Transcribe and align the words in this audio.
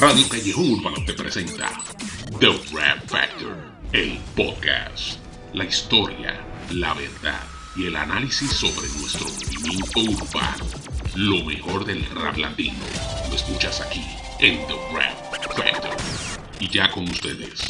Radio 0.00 0.26
Callejón 0.30 0.70
Urbano 0.70 0.96
te 1.04 1.12
presenta 1.12 1.70
The 2.38 2.48
Rap 2.72 3.06
Factor, 3.06 3.54
el 3.92 4.18
podcast. 4.34 5.18
La 5.52 5.66
historia, 5.66 6.40
la 6.70 6.94
verdad 6.94 7.42
y 7.76 7.84
el 7.84 7.96
análisis 7.96 8.50
sobre 8.50 8.88
nuestro 8.98 9.26
movimiento 9.28 10.00
urbano. 10.00 10.64
Lo 11.16 11.44
mejor 11.44 11.84
del 11.84 12.02
rap 12.14 12.38
latino 12.38 12.78
lo 13.28 13.36
escuchas 13.36 13.82
aquí 13.82 14.02
en 14.38 14.66
The 14.68 14.74
Rap 14.94 15.54
Factor. 15.54 15.96
Y 16.60 16.70
ya 16.70 16.90
con 16.90 17.06
ustedes, 17.06 17.60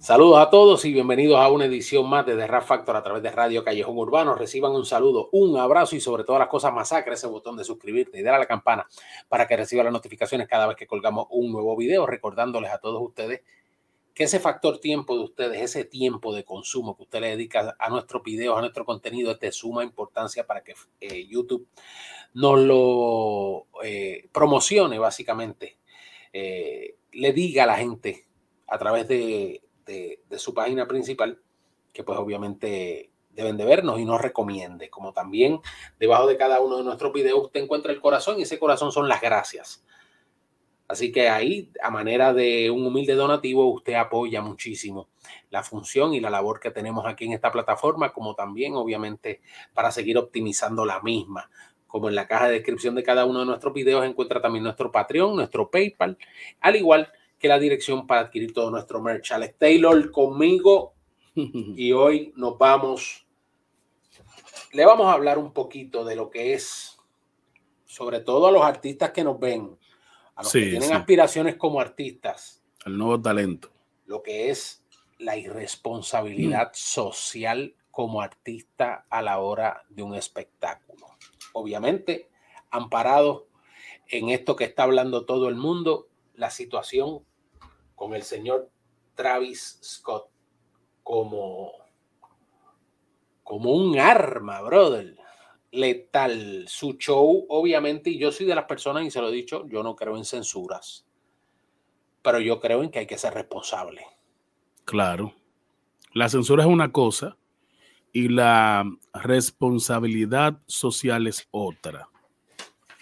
Saludos 0.00 0.38
a 0.38 0.50
todos 0.50 0.84
y 0.84 0.92
bienvenidos 0.92 1.38
a 1.38 1.48
una 1.48 1.64
edición 1.64 2.06
más 2.08 2.26
de 2.26 2.36
The 2.36 2.46
Rap 2.46 2.64
Factor 2.64 2.94
a 2.94 3.02
través 3.02 3.22
de 3.22 3.30
Radio 3.30 3.64
Callejón 3.64 3.96
Urbano. 3.96 4.34
Reciban 4.34 4.72
un 4.72 4.84
saludo, 4.84 5.30
un 5.32 5.56
abrazo 5.56 5.96
y 5.96 6.00
sobre 6.00 6.24
todas 6.24 6.40
las 6.40 6.48
cosas 6.48 6.74
masacre 6.74 7.14
ese 7.14 7.26
botón 7.26 7.56
de 7.56 7.64
suscribirte 7.64 8.20
y 8.20 8.22
dar 8.22 8.34
a 8.34 8.38
la 8.38 8.46
campana 8.46 8.86
para 9.28 9.46
que 9.46 9.56
reciban 9.56 9.86
las 9.86 9.94
notificaciones 9.94 10.46
cada 10.46 10.66
vez 10.66 10.76
que 10.76 10.86
colgamos 10.86 11.26
un 11.30 11.50
nuevo 11.50 11.74
video, 11.74 12.06
recordándoles 12.06 12.70
a 12.70 12.78
todos 12.78 13.00
ustedes 13.02 13.40
que 14.12 14.24
ese 14.24 14.40
factor 14.40 14.78
tiempo 14.78 15.16
de 15.16 15.24
ustedes, 15.24 15.62
ese 15.62 15.84
tiempo 15.86 16.34
de 16.34 16.44
consumo 16.44 16.94
que 16.96 17.04
usted 17.04 17.20
le 17.20 17.28
dedica 17.28 17.76
a 17.78 17.88
nuestros 17.88 18.22
videos, 18.22 18.58
a 18.58 18.60
nuestro 18.60 18.84
contenido, 18.84 19.30
es 19.30 19.40
de 19.40 19.52
suma 19.52 19.84
importancia 19.84 20.46
para 20.46 20.62
que 20.62 20.74
eh, 21.00 21.26
YouTube 21.26 21.66
nos 22.34 22.58
lo 22.58 23.68
eh, 23.82 24.28
promocione 24.32 24.98
básicamente. 24.98 25.78
Eh, 26.32 26.96
le 27.12 27.32
diga 27.32 27.64
a 27.64 27.66
la 27.66 27.76
gente 27.76 28.26
a 28.70 28.78
través 28.78 29.08
de, 29.08 29.62
de, 29.84 30.38
su 30.38 30.54
página 30.54 30.86
principal 30.86 31.40
que 31.92 32.04
pues 32.04 32.18
obviamente 32.18 33.10
deben 33.30 33.56
de 33.56 33.64
vernos 33.64 33.98
y 33.98 34.04
nos 34.04 34.20
recomiende, 34.20 34.88
como 34.88 35.12
también 35.12 35.60
debajo 35.98 36.26
de 36.26 36.36
cada 36.36 36.60
uno 36.60 36.78
de 36.78 36.84
nuestros 36.84 37.12
videos 37.12 37.44
usted 37.44 37.60
encuentra 37.60 37.92
el 37.92 38.00
corazón 38.00 38.38
y 38.38 38.42
ese 38.42 38.58
corazón 38.58 38.92
son 38.92 39.08
las 39.08 39.20
gracias. 39.20 39.84
Así 40.90 41.12
que 41.12 41.28
ahí, 41.28 41.70
a 41.80 41.90
manera 41.90 42.32
de 42.32 42.68
un 42.68 42.84
humilde 42.84 43.14
donativo, 43.14 43.72
usted 43.72 43.94
apoya 43.94 44.42
muchísimo 44.42 45.08
la 45.48 45.62
función 45.62 46.14
y 46.14 46.20
la 46.20 46.30
labor 46.30 46.58
que 46.58 46.72
tenemos 46.72 47.06
aquí 47.06 47.26
en 47.26 47.32
esta 47.32 47.52
plataforma, 47.52 48.12
como 48.12 48.34
también, 48.34 48.74
obviamente, 48.74 49.40
para 49.72 49.92
seguir 49.92 50.18
optimizando 50.18 50.84
la 50.84 51.00
misma. 51.00 51.48
Como 51.86 52.08
en 52.08 52.16
la 52.16 52.26
caja 52.26 52.48
de 52.48 52.54
descripción 52.54 52.96
de 52.96 53.04
cada 53.04 53.24
uno 53.24 53.38
de 53.38 53.46
nuestros 53.46 53.72
videos 53.72 54.04
encuentra 54.04 54.40
también 54.40 54.64
nuestro 54.64 54.90
Patreon, 54.90 55.36
nuestro 55.36 55.70
PayPal, 55.70 56.18
al 56.60 56.74
igual 56.74 57.12
que 57.40 57.48
la 57.48 57.58
dirección 57.58 58.06
para 58.06 58.20
adquirir 58.20 58.52
todo 58.52 58.70
nuestro 58.70 59.00
merch. 59.00 59.32
Alex 59.32 59.56
Taylor 59.56 60.10
conmigo 60.12 60.94
y 61.34 61.90
hoy 61.90 62.34
nos 62.36 62.58
vamos, 62.58 63.26
le 64.72 64.84
vamos 64.84 65.06
a 65.06 65.14
hablar 65.14 65.38
un 65.38 65.52
poquito 65.54 66.04
de 66.04 66.16
lo 66.16 66.28
que 66.28 66.52
es, 66.52 66.98
sobre 67.86 68.20
todo 68.20 68.46
a 68.46 68.52
los 68.52 68.62
artistas 68.62 69.10
que 69.12 69.24
nos 69.24 69.40
ven, 69.40 69.74
a 70.34 70.42
los 70.42 70.52
sí, 70.52 70.60
que 70.60 70.70
tienen 70.70 70.90
sí. 70.90 70.94
aspiraciones 70.94 71.56
como 71.56 71.80
artistas. 71.80 72.62
El 72.84 72.98
nuevo 72.98 73.20
talento. 73.20 73.72
Lo 74.04 74.22
que 74.22 74.50
es 74.50 74.84
la 75.18 75.38
irresponsabilidad 75.38 76.68
mm. 76.68 76.74
social 76.74 77.74
como 77.90 78.20
artista 78.20 79.06
a 79.08 79.22
la 79.22 79.38
hora 79.38 79.82
de 79.88 80.02
un 80.02 80.14
espectáculo. 80.14 81.06
Obviamente, 81.54 82.28
amparado 82.70 83.48
en 84.08 84.28
esto 84.28 84.56
que 84.56 84.64
está 84.64 84.82
hablando 84.82 85.24
todo 85.24 85.48
el 85.48 85.54
mundo, 85.54 86.08
la 86.34 86.50
situación 86.50 87.24
con 88.00 88.14
el 88.14 88.22
señor 88.22 88.70
Travis 89.14 89.78
Scott 89.82 90.30
como, 91.02 91.70
como 93.44 93.72
un 93.72 93.98
arma, 93.98 94.62
brother 94.62 95.18
letal. 95.70 96.64
Su 96.66 96.94
show, 96.94 97.44
obviamente, 97.50 98.08
y 98.08 98.18
yo 98.18 98.32
soy 98.32 98.46
de 98.46 98.54
las 98.54 98.64
personas, 98.64 99.04
y 99.04 99.10
se 99.10 99.20
lo 99.20 99.28
he 99.28 99.32
dicho, 99.32 99.66
yo 99.68 99.82
no 99.82 99.96
creo 99.96 100.16
en 100.16 100.24
censuras, 100.24 101.06
pero 102.22 102.40
yo 102.40 102.58
creo 102.58 102.82
en 102.82 102.90
que 102.90 103.00
hay 103.00 103.06
que 103.06 103.18
ser 103.18 103.34
responsable. 103.34 104.06
Claro. 104.86 105.34
La 106.14 106.30
censura 106.30 106.62
es 106.62 106.70
una 106.70 106.92
cosa 106.92 107.36
y 108.14 108.28
la 108.28 108.90
responsabilidad 109.12 110.58
social 110.64 111.26
es 111.26 111.46
otra. 111.50 112.08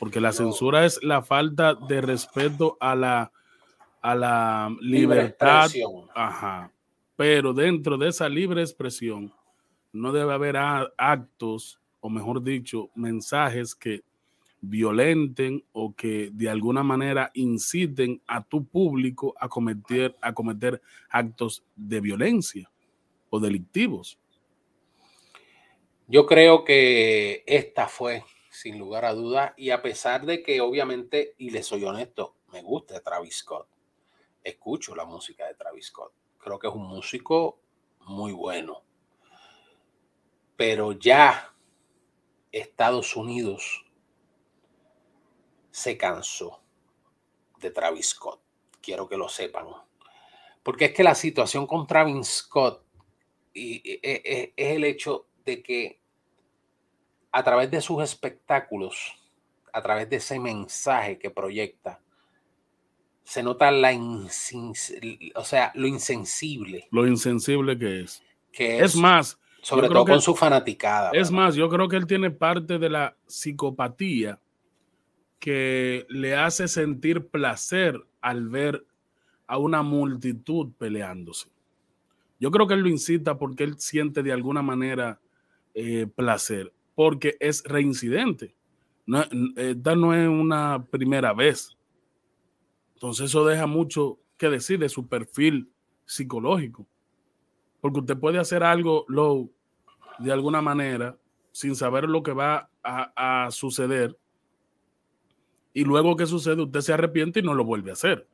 Porque 0.00 0.20
la 0.20 0.30
no. 0.30 0.34
censura 0.34 0.84
es 0.84 1.00
la 1.04 1.22
falta 1.22 1.74
de 1.74 2.00
respeto 2.00 2.76
a 2.80 2.96
la, 2.96 3.32
a 4.00 4.14
la 4.14 4.76
libertad. 4.80 5.70
Ajá. 6.14 6.72
Pero 7.16 7.52
dentro 7.52 7.98
de 7.98 8.08
esa 8.08 8.28
libre 8.28 8.62
expresión 8.62 9.32
no 9.92 10.12
debe 10.12 10.32
haber 10.32 10.56
actos 10.56 11.80
o 12.00 12.08
mejor 12.10 12.42
dicho, 12.42 12.90
mensajes 12.94 13.74
que 13.74 14.02
violenten 14.60 15.64
o 15.72 15.94
que 15.94 16.30
de 16.32 16.48
alguna 16.48 16.82
manera 16.82 17.30
inciten 17.34 18.20
a 18.26 18.42
tu 18.42 18.64
público 18.64 19.34
a 19.38 19.48
cometer, 19.48 20.16
a 20.20 20.32
cometer 20.32 20.80
actos 21.10 21.64
de 21.76 22.00
violencia 22.00 22.70
o 23.30 23.38
delictivos. 23.40 24.18
Yo 26.06 26.26
creo 26.26 26.64
que 26.64 27.44
esta 27.46 27.86
fue, 27.86 28.24
sin 28.50 28.78
lugar 28.78 29.04
a 29.04 29.12
dudas, 29.12 29.52
y 29.56 29.70
a 29.70 29.82
pesar 29.82 30.24
de 30.24 30.42
que 30.42 30.60
obviamente, 30.60 31.34
y 31.38 31.50
le 31.50 31.62
soy 31.62 31.84
honesto, 31.84 32.36
me 32.52 32.62
gusta 32.62 33.00
Travis 33.00 33.36
Scott, 33.36 33.68
escucho 34.42 34.94
la 34.94 35.04
música 35.04 35.46
de 35.46 35.54
Travis 35.54 35.86
Scott, 35.86 36.12
creo 36.38 36.58
que 36.58 36.68
es 36.68 36.74
un 36.74 36.86
músico 36.86 37.60
muy 38.00 38.32
bueno, 38.32 38.82
pero 40.56 40.92
ya 40.92 41.54
Estados 42.50 43.14
Unidos 43.16 43.84
se 45.70 45.96
cansó 45.96 46.60
de 47.58 47.70
Travis 47.70 48.10
Scott. 48.10 48.40
Quiero 48.80 49.08
que 49.08 49.16
lo 49.16 49.28
sepan. 49.28 49.66
Porque 50.62 50.86
es 50.86 50.92
que 50.92 51.04
la 51.04 51.14
situación 51.14 51.66
con 51.66 51.86
Travis 51.86 52.28
Scott 52.28 52.84
es 53.54 54.50
el 54.56 54.84
hecho 54.84 55.26
de 55.44 55.62
que 55.62 56.00
a 57.30 57.44
través 57.44 57.70
de 57.70 57.80
sus 57.80 58.02
espectáculos, 58.02 59.14
a 59.72 59.82
través 59.82 60.08
de 60.08 60.16
ese 60.16 60.38
mensaje 60.38 61.18
que 61.18 61.30
proyecta, 61.30 62.00
se 63.28 63.42
nota 63.42 63.70
la 63.70 63.92
o 65.34 65.44
sea, 65.44 65.70
lo 65.74 65.86
insensible. 65.86 66.88
Lo 66.90 67.06
insensible 67.06 67.78
que 67.78 68.00
es. 68.00 68.22
Que 68.50 68.78
es, 68.78 68.94
es 68.94 68.96
más, 68.96 69.38
sobre 69.60 69.86
todo 69.86 70.06
con 70.06 70.22
su 70.22 70.34
fanaticada. 70.34 71.10
Es 71.12 71.30
más, 71.30 71.54
yo 71.54 71.68
creo 71.68 71.88
que 71.88 71.96
él 71.96 72.06
tiene 72.06 72.30
parte 72.30 72.78
de 72.78 72.88
la 72.88 73.18
psicopatía 73.26 74.40
que 75.38 76.06
le 76.08 76.36
hace 76.36 76.68
sentir 76.68 77.28
placer 77.28 78.02
al 78.22 78.48
ver 78.48 78.86
a 79.46 79.58
una 79.58 79.82
multitud 79.82 80.72
peleándose. 80.78 81.50
Yo 82.40 82.50
creo 82.50 82.66
que 82.66 82.74
él 82.74 82.80
lo 82.80 82.88
incita 82.88 83.36
porque 83.36 83.64
él 83.64 83.78
siente 83.78 84.22
de 84.22 84.32
alguna 84.32 84.62
manera 84.62 85.20
eh, 85.74 86.06
placer, 86.06 86.72
porque 86.94 87.36
es 87.40 87.62
reincidente. 87.64 88.54
No, 89.04 89.22
esta 89.54 89.94
no 89.94 90.14
es 90.14 90.26
una 90.26 90.82
primera 90.90 91.34
vez. 91.34 91.77
Entonces 92.98 93.26
eso 93.26 93.46
deja 93.46 93.68
mucho 93.68 94.18
que 94.36 94.50
decir 94.50 94.80
de 94.80 94.88
su 94.88 95.06
perfil 95.06 95.70
psicológico. 96.04 96.84
Porque 97.80 98.00
usted 98.00 98.18
puede 98.18 98.40
hacer 98.40 98.64
algo 98.64 99.04
low 99.06 99.52
de 100.18 100.32
alguna 100.32 100.60
manera 100.60 101.16
sin 101.52 101.76
saber 101.76 102.08
lo 102.08 102.24
que 102.24 102.32
va 102.32 102.68
a, 102.82 103.52
suceder. 103.52 104.18
Y 105.72 105.84
luego 105.84 106.16
que 106.16 106.26
sucede, 106.26 106.60
usted 106.60 106.80
se 106.80 106.92
arrepiente 106.92 107.38
y 107.38 107.44
no 107.44 107.54
lo 107.54 107.64
vuelve 107.64 107.90
a 107.90 107.92
hacer. 107.92 108.26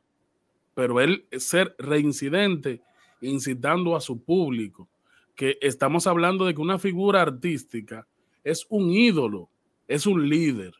Pero 0.75 0.99
él 1.03 1.27
ser 1.33 1.75
reincidente, 1.79 2.81
incitando 3.21 3.97
a 3.97 4.01
su 4.01 4.25
público, 4.25 4.89
que 5.35 5.59
estamos 5.61 6.07
hablando 6.07 6.47
de 6.47 6.55
que 6.55 6.63
una 6.63 6.79
figura 6.79 7.21
artística 7.21 8.09
es 8.43 8.65
un 8.71 8.89
ídolo, 8.89 9.51
es 9.89 10.07
un 10.07 10.27
líder. 10.27 10.73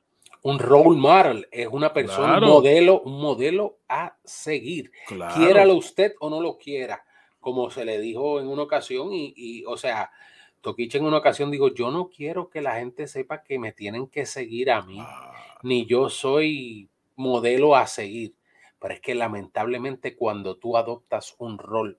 Un 0.45 0.59
role 0.59 0.97
model, 0.97 1.49
es 1.51 1.67
una 1.67 1.93
persona, 1.93 2.39
claro. 2.39 2.47
un 2.47 2.53
modelo, 2.53 3.01
un 3.01 3.21
modelo 3.21 3.79
a 3.89 4.17
seguir. 4.25 4.93
Claro. 5.07 5.35
Quiéralo 5.35 5.75
usted 5.75 6.15
o 6.21 6.31
no 6.31 6.41
lo 6.41 6.57
quiera 6.57 7.05
como 7.45 7.71
se 7.71 7.85
le 7.85 8.01
dijo 8.01 8.41
en 8.41 8.49
una 8.49 8.63
ocasión, 8.63 9.13
y, 9.13 9.35
y 9.37 9.65
o 9.67 9.77
sea, 9.77 10.11
Toquicha 10.63 10.97
en 10.97 11.05
una 11.05 11.19
ocasión 11.19 11.51
dijo, 11.51 11.75
yo 11.75 11.91
no 11.91 12.09
quiero 12.09 12.49
que 12.49 12.63
la 12.63 12.77
gente 12.77 13.07
sepa 13.07 13.43
que 13.43 13.59
me 13.59 13.73
tienen 13.73 14.07
que 14.07 14.25
seguir 14.25 14.71
a 14.71 14.81
mí, 14.81 14.97
ah. 14.99 15.59
ni 15.63 15.85
yo 15.85 16.09
soy 16.09 16.89
modelo 17.17 17.77
a 17.77 17.87
seguir. 17.87 18.35
Pero 18.81 18.95
es 18.95 19.01
que 19.03 19.15
lamentablemente 19.15 20.17
cuando 20.17 20.57
tú 20.57 20.79
adoptas 20.79 21.37
un 21.39 21.59
rol 21.59 21.99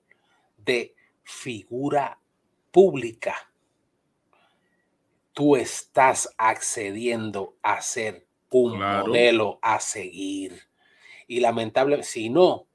de 0.56 0.96
figura 1.22 2.18
pública, 2.72 3.36
tú 5.32 5.54
estás 5.54 6.34
accediendo 6.36 7.54
a 7.62 7.80
ser 7.82 8.25
un 8.50 8.76
claro. 8.76 9.06
modelo 9.06 9.58
a 9.62 9.80
seguir. 9.80 10.62
Y 11.26 11.40
lamentablemente, 11.40 12.06
si 12.06 12.30
no, 12.30 12.66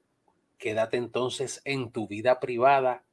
quédate 0.58 0.96
entonces 0.96 1.60
en 1.64 1.90
tu 1.90 2.06
vida 2.06 2.38
privada, 2.40 3.04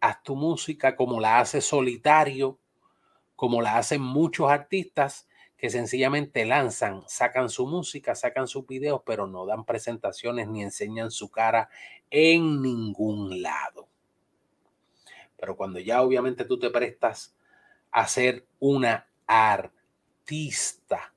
haz 0.00 0.22
tu 0.22 0.34
música 0.36 0.96
como 0.96 1.20
la 1.20 1.38
hace 1.38 1.60
solitario, 1.60 2.58
como 3.36 3.62
la 3.62 3.76
hacen 3.76 4.00
muchos 4.00 4.50
artistas 4.50 5.28
que 5.56 5.68
sencillamente 5.68 6.46
lanzan, 6.46 7.02
sacan 7.06 7.50
su 7.50 7.66
música, 7.66 8.14
sacan 8.14 8.48
sus 8.48 8.66
videos, 8.66 9.02
pero 9.04 9.26
no 9.26 9.44
dan 9.44 9.66
presentaciones 9.66 10.48
ni 10.48 10.62
enseñan 10.62 11.10
su 11.10 11.30
cara 11.30 11.68
en 12.10 12.62
ningún 12.62 13.42
lado. 13.42 13.86
Pero 15.36 15.56
cuando 15.56 15.78
ya 15.78 16.02
obviamente 16.02 16.46
tú 16.46 16.58
te 16.58 16.70
prestas 16.70 17.36
a 17.90 18.06
ser 18.08 18.46
una 18.58 19.06
artista 19.26 21.12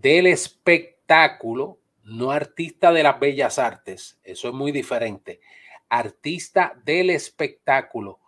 del 0.00 0.26
espectáculo, 0.26 1.78
no 2.04 2.30
artista 2.30 2.90
de 2.92 3.02
las 3.02 3.20
bellas 3.20 3.58
artes, 3.58 4.18
eso 4.24 4.48
es 4.48 4.54
muy 4.54 4.72
diferente, 4.72 5.40
artista 5.88 6.80
del 6.84 7.10
espectáculo, 7.10 8.18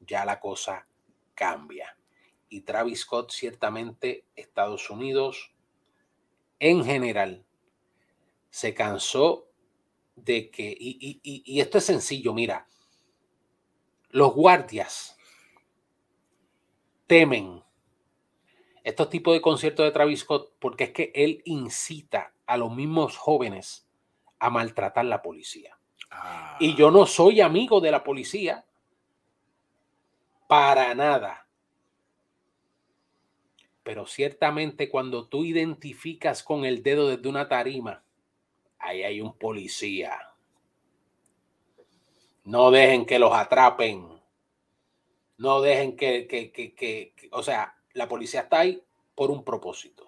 ya 0.00 0.24
la 0.24 0.38
cosa 0.38 0.86
cambia. 1.34 1.96
Y 2.48 2.62
Travis 2.62 3.00
Scott 3.00 3.32
ciertamente 3.32 4.24
Estados 4.36 4.88
Unidos 4.90 5.52
en 6.60 6.84
general 6.84 7.44
se 8.50 8.72
cansó 8.74 9.48
de 10.14 10.50
que, 10.50 10.74
y, 10.78 11.60
esto 11.60 11.78
es 11.78 11.84
sencillo, 11.84 12.32
mira, 12.32 12.66
los 14.10 14.32
guardias 14.34 15.16
temen 17.06 17.62
estos 18.88 19.10
tipos 19.10 19.34
de 19.34 19.40
conciertos 19.40 19.84
de 19.84 19.92
Travis 19.92 20.20
Scott 20.20 20.52
porque 20.58 20.84
es 20.84 20.90
que 20.90 21.12
él 21.14 21.42
incita 21.44 22.32
a 22.46 22.56
los 22.56 22.74
mismos 22.74 23.16
jóvenes 23.16 23.86
a 24.38 24.50
maltratar 24.50 25.04
la 25.04 25.22
policía. 25.22 25.78
Y 26.58 26.74
yo 26.74 26.90
no 26.90 27.06
soy 27.06 27.40
amigo 27.40 27.80
de 27.80 27.90
la 27.90 28.02
policía 28.02 28.64
para 30.46 30.94
nada 30.94 31.48
pero 33.88 34.06
ciertamente 34.06 34.90
cuando 34.90 35.28
tú 35.28 35.46
identificas 35.46 36.42
con 36.42 36.66
el 36.66 36.82
dedo 36.82 37.08
desde 37.08 37.26
una 37.26 37.48
tarima, 37.48 38.04
ahí 38.78 39.02
hay 39.02 39.22
un 39.22 39.32
policía. 39.32 40.12
No 42.44 42.70
dejen 42.70 43.06
que 43.06 43.18
los 43.18 43.32
atrapen. 43.32 44.06
No 45.38 45.62
dejen 45.62 45.96
que, 45.96 46.26
que, 46.26 46.52
que, 46.52 46.74
que, 46.74 47.14
o 47.32 47.42
sea, 47.42 47.77
la 47.98 48.08
policía 48.08 48.42
está 48.42 48.60
ahí 48.60 48.82
por 49.14 49.30
un 49.30 49.44
propósito. 49.44 50.06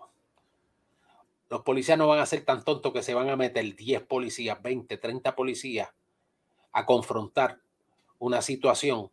Los 1.51 1.63
policías 1.63 1.99
no 1.99 2.07
van 2.07 2.21
a 2.21 2.27
ser 2.27 2.45
tan 2.45 2.65
tontos 2.65 2.93
que 2.93 3.03
se 3.03 3.13
van 3.13 3.29
a 3.29 3.37
meter 3.37 3.75
10 3.75 4.03
policías, 4.03 4.63
20, 4.63 4.97
30 4.97 5.35
policías 5.35 5.89
a 6.73 6.87
confrontar 6.87 7.59
una 8.21 8.41
situación 8.41 9.11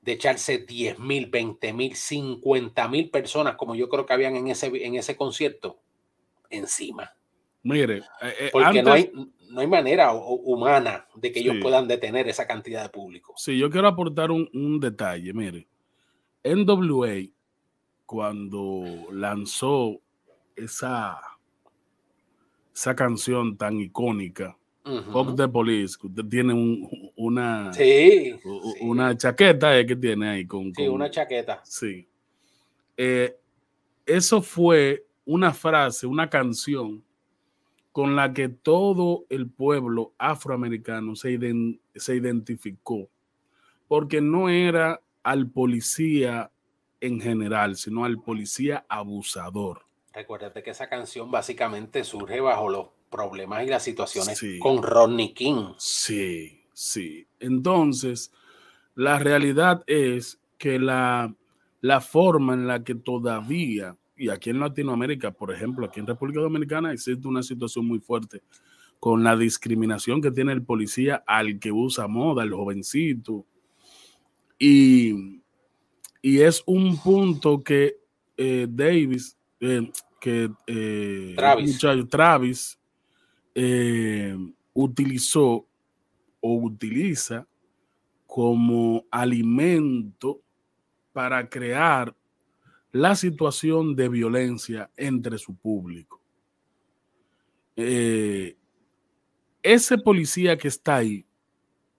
de 0.00 0.12
echarse 0.12 0.58
10 0.58 0.98
mil, 0.98 1.26
20 1.26 1.72
mil, 1.74 1.94
50 1.94 2.88
mil 2.88 3.10
personas, 3.10 3.56
como 3.56 3.74
yo 3.74 3.90
creo 3.90 4.06
que 4.06 4.14
habían 4.14 4.34
en 4.36 4.48
ese, 4.48 4.68
en 4.68 4.94
ese 4.94 5.14
concierto, 5.14 5.78
encima. 6.48 7.14
Mire, 7.62 7.98
eh, 7.98 8.34
eh, 8.40 8.50
porque 8.50 8.82
no, 8.82 8.92
hay, 8.92 9.12
no 9.50 9.60
hay 9.60 9.66
manera 9.66 10.12
humana 10.14 11.06
de 11.14 11.30
que 11.30 11.40
ellos 11.40 11.56
puedan 11.60 11.86
detener 11.86 12.26
esa 12.28 12.46
cantidad 12.46 12.82
de 12.82 12.88
público. 12.88 13.34
Sí, 13.36 13.58
yo 13.58 13.70
quiero 13.70 13.86
aportar 13.86 14.30
un, 14.30 14.48
un 14.54 14.80
detalle. 14.80 15.32
Mire, 15.34 15.68
NWA, 16.42 17.28
cuando 18.12 18.84
lanzó 19.10 19.98
esa, 20.54 21.18
esa 22.74 22.94
canción 22.94 23.56
tan 23.56 23.80
icónica, 23.80 24.54
uh 24.84 25.34
the 25.34 25.48
Police, 25.48 25.96
usted 25.98 26.22
tiene 26.26 26.52
una, 27.16 27.70
una 28.82 29.16
chaqueta 29.16 29.78
eh, 29.78 29.86
que 29.86 29.96
tiene 29.96 30.28
ahí 30.28 30.46
con, 30.46 30.74
Sí, 30.74 30.86
una 30.86 31.10
chaqueta. 31.10 31.62
Sí. 31.64 32.06
Eh, 32.98 33.34
eso 34.04 34.42
fue 34.42 35.06
una 35.24 35.54
frase, 35.54 36.06
una 36.06 36.28
canción 36.28 37.02
con 37.92 38.14
la 38.14 38.34
que 38.34 38.50
todo 38.50 39.24
el 39.30 39.48
pueblo 39.48 40.12
afroamericano 40.18 41.16
se, 41.16 41.38
se 41.94 42.14
identificó, 42.14 43.08
porque 43.88 44.20
no 44.20 44.50
era 44.50 45.00
al 45.22 45.48
policía 45.48 46.51
en 47.02 47.20
general, 47.20 47.76
sino 47.76 48.04
al 48.04 48.22
policía 48.22 48.86
abusador. 48.88 49.82
Recuérdate 50.14 50.62
que 50.62 50.70
esa 50.70 50.88
canción 50.88 51.30
básicamente 51.30 52.04
surge 52.04 52.40
bajo 52.40 52.68
los 52.68 52.86
problemas 53.10 53.64
y 53.64 53.66
las 53.66 53.82
situaciones 53.82 54.40
con 54.60 54.82
Rodney 54.82 55.34
King. 55.34 55.72
Sí, 55.78 56.62
sí. 56.72 57.26
Entonces, 57.40 58.32
la 58.94 59.18
realidad 59.18 59.82
es 59.88 60.38
que 60.58 60.78
la, 60.78 61.34
la 61.80 62.00
forma 62.00 62.54
en 62.54 62.68
la 62.68 62.84
que 62.84 62.94
todavía, 62.94 63.96
y 64.16 64.28
aquí 64.28 64.50
en 64.50 64.60
Latinoamérica, 64.60 65.32
por 65.32 65.52
ejemplo, 65.52 65.84
aquí 65.84 65.98
en 65.98 66.06
República 66.06 66.40
Dominicana 66.40 66.92
existe 66.92 67.26
una 67.26 67.42
situación 67.42 67.84
muy 67.84 67.98
fuerte 67.98 68.42
con 69.00 69.24
la 69.24 69.36
discriminación 69.36 70.22
que 70.22 70.30
tiene 70.30 70.52
el 70.52 70.62
policía 70.62 71.24
al 71.26 71.58
que 71.58 71.72
usa 71.72 72.06
moda, 72.06 72.44
el 72.44 72.52
jovencito. 72.52 73.44
Y, 74.56 75.41
y 76.22 76.40
es 76.40 76.62
un 76.66 76.96
punto 76.96 77.62
que 77.62 77.96
eh, 78.36 78.66
Davis, 78.70 79.36
eh, 79.60 79.90
que 80.20 80.50
eh, 80.66 81.34
Travis. 81.36 81.78
Travis 82.08 82.78
eh, 83.54 84.36
utilizó 84.72 85.66
o 86.40 86.54
utiliza 86.54 87.46
como 88.26 89.04
alimento 89.10 90.40
para 91.12 91.48
crear 91.48 92.16
la 92.92 93.14
situación 93.14 93.94
de 93.94 94.08
violencia 94.08 94.90
entre 94.96 95.38
su 95.38 95.54
público. 95.54 96.20
Eh, 97.76 98.56
ese 99.62 99.98
policía 99.98 100.56
que 100.56 100.68
está 100.68 100.96
ahí, 100.96 101.26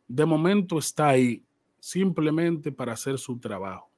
de 0.07 0.25
momento 0.25 0.77
está 0.79 1.09
ahí 1.09 1.43
simplemente 1.79 2.71
para 2.71 2.93
hacer 2.93 3.17
su 3.17 3.37
trabajo, 3.39 3.89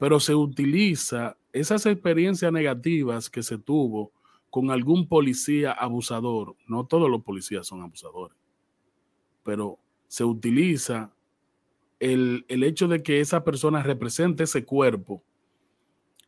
pero 0.00 0.18
se 0.18 0.34
utiliza 0.34 1.36
esas 1.52 1.84
experiencias 1.84 2.50
negativas 2.50 3.28
que 3.28 3.42
se 3.42 3.58
tuvo 3.58 4.12
con 4.48 4.70
algún 4.70 5.06
policía 5.06 5.72
abusador, 5.72 6.56
no 6.66 6.86
todos 6.86 7.10
los 7.10 7.22
policías 7.22 7.66
son 7.66 7.82
abusadores, 7.82 8.34
pero 9.44 9.78
se 10.08 10.24
utiliza 10.24 11.12
el, 11.98 12.46
hecho 12.48 12.88
de 12.88 13.02
que 13.02 13.20
esa 13.20 13.44
persona 13.44 13.82
represente 13.82 14.44
ese 14.44 14.64
cuerpo 14.64 15.22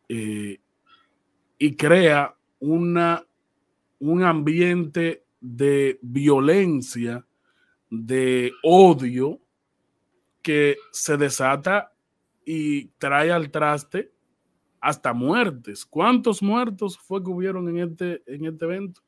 eh, 0.06 0.60
y 1.58 1.74
crea 1.74 2.36
una, 2.60 3.24
un 4.00 4.22
ambiente 4.22 5.24
de 5.40 5.98
violencia, 6.02 7.24
de 7.88 8.52
odio, 8.62 9.40
que 10.42 10.76
se 10.90 11.16
desata 11.16 11.91
y 12.44 12.86
trae 12.98 13.30
al 13.30 13.50
traste 13.50 14.12
hasta 14.80 15.12
muertes. 15.12 15.86
¿Cuántos 15.86 16.42
muertos 16.42 16.98
fue 16.98 17.22
que 17.22 17.30
hubieron 17.30 17.68
en 17.68 17.78
este, 17.78 18.22
en 18.26 18.46
este 18.46 18.64
evento? 18.64 19.00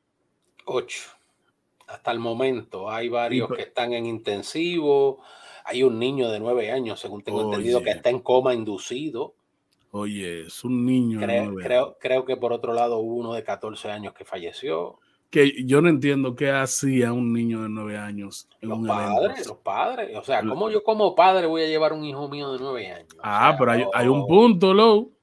Ocho. 0.65 1.09
Hasta 1.87 2.11
el 2.11 2.19
momento. 2.19 2.89
Hay 2.89 3.09
varios 3.09 3.51
que 3.51 3.63
están 3.63 3.93
en 3.93 4.05
intensivo. 4.05 5.21
Hay 5.65 5.83
un 5.83 5.99
niño 5.99 6.29
de 6.31 6.39
nueve 6.39 6.71
años, 6.71 6.99
según 6.99 7.23
tengo 7.23 7.41
entendido, 7.41 7.83
que 7.83 7.91
está 7.91 8.09
en 8.09 8.19
coma 8.19 8.53
inducido. 8.53 9.35
Oye, 9.91 10.47
es 10.47 10.63
un 10.63 10.85
niño. 10.85 11.19
Creo, 11.19 11.97
creo, 11.99 12.25
que 12.25 12.37
por 12.37 12.53
otro 12.53 12.73
lado 12.73 12.97
hubo 12.97 13.15
uno 13.15 13.33
de 13.33 13.43
14 13.43 13.91
años 13.91 14.13
que 14.13 14.25
falleció. 14.25 14.99
Que 15.29 15.65
yo 15.65 15.81
no 15.81 15.89
entiendo 15.89 16.35
qué 16.35 16.51
hacía 16.51 17.11
un 17.11 17.33
niño 17.33 17.63
de 17.63 17.69
nueve 17.69 17.97
años. 17.97 18.47
los 18.61 18.87
padres, 18.87 19.47
los 19.47 19.57
padres. 19.57 20.17
O 20.17 20.23
sea, 20.23 20.41
¿cómo 20.41 20.69
yo 20.69 20.83
como 20.83 21.13
padre 21.15 21.47
voy 21.47 21.63
a 21.63 21.67
llevar 21.67 21.93
un 21.93 22.05
hijo 22.05 22.29
mío 22.29 22.53
de 22.53 22.59
nueve 22.59 22.91
años? 22.91 23.15
Ah, 23.21 23.55
pero 23.57 23.71
hay, 23.71 23.83
hay, 23.93 24.07
un 24.07 24.25
punto, 24.27 24.73
Lou 24.73 25.15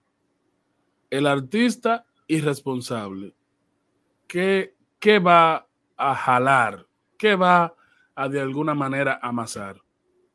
el 1.13 1.27
artista 1.27 2.07
irresponsable, 2.27 3.35
¿qué, 4.27 4.75
¿qué, 4.99 5.19
va 5.19 5.69
a 5.95 6.15
jalar? 6.15 6.87
¿Qué 7.19 7.37
va 7.37 7.75
a 8.15 8.29
de 8.31 8.41
alguna 8.41 8.73
manera 8.73 9.21
amasar? 9.23 9.77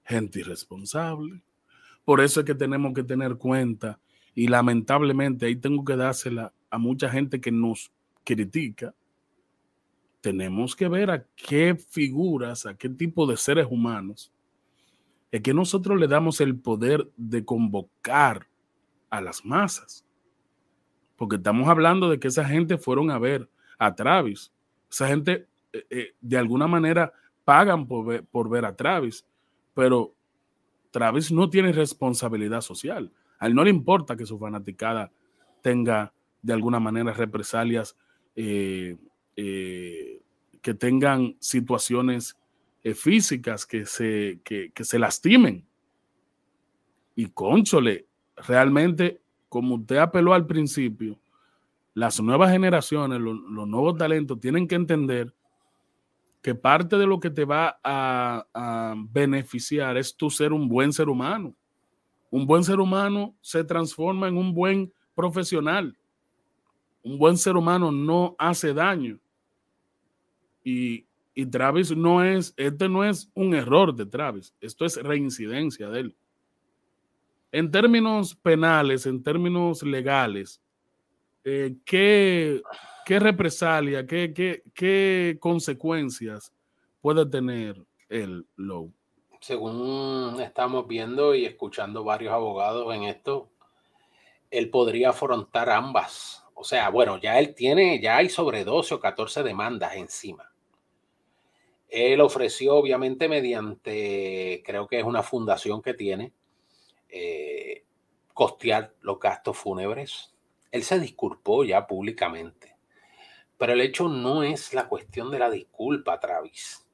Gente 0.06 0.42
irresponsable. 0.42 1.42
Por 2.06 2.22
eso 2.22 2.42
es 2.42 2.46
que 2.46 2.54
tenemos 2.54 2.94
que 2.94 3.02
tener 3.02 3.38
cuenta 3.38 4.00
y 4.36 4.50
lamentablemente 4.50 5.48
ahí 5.48 5.56
tengo 5.56 5.84
que 5.84 5.96
dársela 5.96 6.54
a 6.70 6.78
mucha 6.78 7.10
gente 7.10 7.42
que 7.42 7.52
nos 7.52 7.92
critica. 8.24 8.94
Tenemos 10.22 10.76
que 10.76 10.88
ver 10.88 11.12
a 11.12 11.26
qué 11.36 11.76
figuras, 11.76 12.66
a 12.66 12.76
qué 12.76 12.90
tipo 12.90 13.26
de 13.28 13.38
seres 13.38 13.68
humanos 13.70 14.32
es 15.32 15.42
que 15.42 15.54
nosotros 15.54 16.00
le 16.00 16.08
damos 16.08 16.40
el 16.40 16.58
poder 16.58 17.10
de 17.18 17.44
convocar 17.44 18.48
a 19.10 19.20
las 19.20 19.46
masas 19.46 20.08
porque 21.18 21.36
estamos 21.36 21.68
hablando 21.68 22.10
de 22.10 22.20
que 22.20 22.30
esa 22.30 22.46
gente 22.46 22.78
fueron 22.78 23.12
a 23.12 23.18
ver 23.18 23.50
a 23.78 23.94
Travis. 23.96 24.54
Esa 24.90 25.08
gente 25.08 25.48
eh, 25.74 25.86
eh, 25.90 26.16
de 26.22 26.38
alguna 26.38 26.68
manera 26.68 27.12
pagan 27.44 27.88
por 27.88 28.50
ver, 28.50 28.66
a 28.66 28.76
Travis, 28.76 29.26
pero 29.74 30.14
Travis 30.92 31.32
no 31.32 31.50
tiene 31.50 31.72
responsabilidad 31.72 32.62
social. 32.62 33.12
A 33.40 33.48
él 33.48 33.56
no 33.56 33.64
le 33.64 33.70
importa 33.72 34.16
que 34.16 34.26
su 34.26 34.38
fanaticada 34.38 35.12
tenga 35.62 36.14
de 36.42 36.54
alguna 36.54 36.80
manera 36.80 37.14
represalias 37.14 37.98
eh, 38.36 38.96
eh, 39.38 40.22
que 40.62 40.74
tengan 40.74 41.38
situaciones 41.40 42.38
físicas 42.94 43.66
que 43.66 43.86
se, 43.86 44.40
que, 44.44 44.72
se 44.84 45.00
lastimen. 45.00 45.66
Y 47.16 47.28
conchole, 47.28 48.08
realmente, 48.36 49.22
como 49.50 49.76
usted 49.76 49.98
apeló 49.98 50.34
al 50.34 50.46
principio, 50.46 51.20
las 51.94 52.22
nuevas 52.22 52.52
generaciones, 52.52 53.20
los, 53.20 53.68
nuevos 53.68 53.98
talentos 53.98 54.40
tienen 54.40 54.68
que 54.68 54.76
entender 54.76 55.34
que 56.42 56.54
parte 56.54 56.98
de 56.98 57.08
lo 57.08 57.20
que 57.20 57.32
te 57.32 57.44
va 57.44 57.80
a, 57.84 58.46
a, 58.54 58.96
beneficiar 59.10 59.98
es 59.98 60.16
tu 60.16 60.30
ser 60.30 60.54
un 60.54 60.70
buen 60.70 60.94
ser 60.94 61.10
humano. 61.10 61.56
Un 62.30 62.46
buen 62.46 62.64
ser 62.64 62.80
humano 62.80 63.36
se 63.42 63.64
transforma 63.64 64.28
en 64.28 64.38
un 64.38 64.54
buen 64.54 64.94
profesional. 65.16 65.98
Un 67.02 67.18
buen 67.18 67.38
ser 67.38 67.56
humano 67.56 67.92
no 67.92 68.36
hace 68.38 68.74
daño. 68.74 69.20
Y, 70.70 71.46
Travis 71.46 71.96
no 71.96 72.24
es, 72.26 72.54
este 72.58 72.90
no 72.90 73.06
es 73.06 73.30
un 73.36 73.54
error 73.54 73.96
de 73.96 74.06
Travis, 74.06 74.54
esto 74.60 74.84
es 74.84 75.02
reincidencia 75.02 75.88
de 75.88 76.02
él. 76.02 76.16
En 77.54 77.72
términos 77.72 78.36
penales, 78.36 79.06
en 79.06 79.24
términos 79.24 79.82
legales, 79.84 80.60
eh, 81.46 81.76
¿qué, 81.86 82.62
¿qué, 83.06 83.20
represalia, 83.20 84.06
qué, 84.06 84.34
qué, 84.34 84.64
qué 84.74 85.38
consecuencias 85.40 86.52
puede 87.00 87.26
tener 87.26 87.82
el 88.10 88.46
low? 88.58 88.92
Según 89.40 90.38
estamos 90.42 90.86
viendo 90.86 91.34
y 91.34 91.46
escuchando 91.46 92.04
varios 92.04 92.34
abogados 92.34 92.94
en 92.94 93.04
esto, 93.04 93.48
él 94.52 94.70
podría 94.70 95.12
afrontar 95.12 95.70
ambas. 95.70 96.44
O 96.56 96.66
sea, 96.66 96.90
bueno, 96.90 97.18
ya 97.20 97.40
él 97.40 97.56
tiene, 97.56 98.02
ya 98.02 98.18
hay 98.18 98.28
sobre 98.28 98.66
12 98.66 98.96
o 98.96 99.00
14 99.00 99.44
demandas 99.44 99.96
encima. 99.96 100.52
Él 101.88 102.22
ofreció, 102.22 102.76
obviamente, 102.76 103.30
mediante, 103.30 104.62
creo 104.66 104.88
que 104.88 105.00
es 105.00 105.06
una 105.06 105.24
fundación 105.24 105.82
que 105.82 105.94
tiene, 105.94 106.34
eh, 107.10 107.86
costear 108.34 108.94
los 109.02 109.20
gastos 109.20 109.58
fúnebres. 109.58 110.34
Él 110.72 110.84
se 110.84 111.00
disculpó 111.00 111.64
ya 111.64 111.88
públicamente. 111.88 112.76
Pero 113.58 113.74
el 113.74 113.82
hecho 113.82 114.08
no 114.08 114.44
es 114.44 114.74
la 114.74 114.88
cuestión 114.88 115.32
de 115.32 115.40
la 115.40 115.50
disculpa, 115.50 116.20
Travis. 116.20 116.86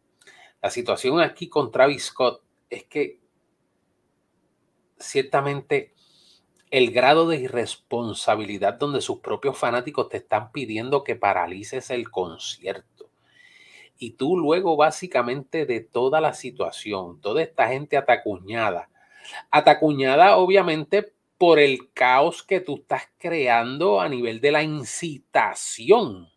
La 0.62 0.70
situación 0.70 1.20
aquí 1.20 1.50
con 1.50 1.72
Travis 1.72 2.06
Scott 2.06 2.42
es 2.70 2.86
que 2.86 3.20
ciertamente 4.98 5.94
el 6.72 6.92
grado 6.92 7.28
de 7.28 7.38
irresponsabilidad 7.38 8.76
donde 8.76 9.02
sus 9.02 9.20
propios 9.20 9.58
fanáticos 9.58 10.10
te 10.10 10.18
están 10.18 10.52
pidiendo 10.52 11.04
que 11.04 11.16
paralices 11.16 11.90
el 11.90 12.10
concierto. 12.10 12.93
Y 13.98 14.12
tú 14.12 14.38
luego 14.38 14.76
básicamente 14.76 15.66
de 15.66 15.82
toda 15.82 16.20
la 16.20 16.34
situación, 16.34 17.22
toda 17.22 17.42
esta 17.42 17.68
gente 17.68 17.96
atacuñada, 17.96 18.90
atacuñada 19.50 20.38
obviamente 20.38 21.14
por 21.38 21.60
el 21.60 21.92
caos 21.94 22.44
que 22.44 22.60
tú 22.60 22.76
estás 22.78 23.04
creando 23.18 24.02
a 24.02 24.10
nivel 24.10 24.42
de 24.42 24.52
la 24.52 24.64
incitación. 24.64 26.30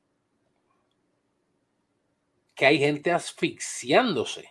Que 2.55 2.67
hay 2.67 2.79
gente 2.79 3.13
asfixiándose. 3.13 4.49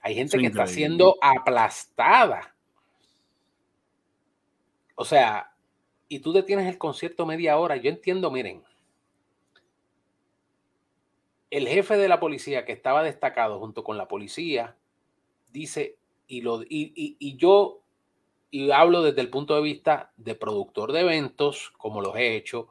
Hay 0.00 0.14
gente 0.14 0.38
que 0.38 0.46
está 0.46 0.66
siendo 0.66 1.16
aplastada 1.20 2.52
o 4.94 5.04
sea, 5.04 5.52
y 6.08 6.20
tú 6.20 6.32
detienes 6.32 6.68
el 6.68 6.78
concierto 6.78 7.26
media 7.26 7.58
hora. 7.58 7.76
Yo 7.76 7.90
entiendo, 7.90 8.30
miren, 8.30 8.62
el 11.52 11.68
jefe 11.68 11.98
de 11.98 12.08
la 12.08 12.18
policía 12.18 12.64
que 12.64 12.72
estaba 12.72 13.02
destacado 13.02 13.58
junto 13.58 13.84
con 13.84 13.98
la 13.98 14.08
policía 14.08 14.74
dice, 15.50 15.98
y, 16.26 16.40
lo, 16.40 16.62
y, 16.66 17.36
yo 17.36 17.82
y 18.50 18.70
hablo 18.70 19.02
desde 19.02 19.20
el 19.20 19.28
punto 19.28 19.54
de 19.54 19.60
vista 19.60 20.12
de 20.16 20.34
productor 20.34 20.92
de 20.92 21.00
eventos, 21.00 21.70
como 21.76 22.00
los 22.00 22.16
he 22.16 22.36
hecho, 22.36 22.68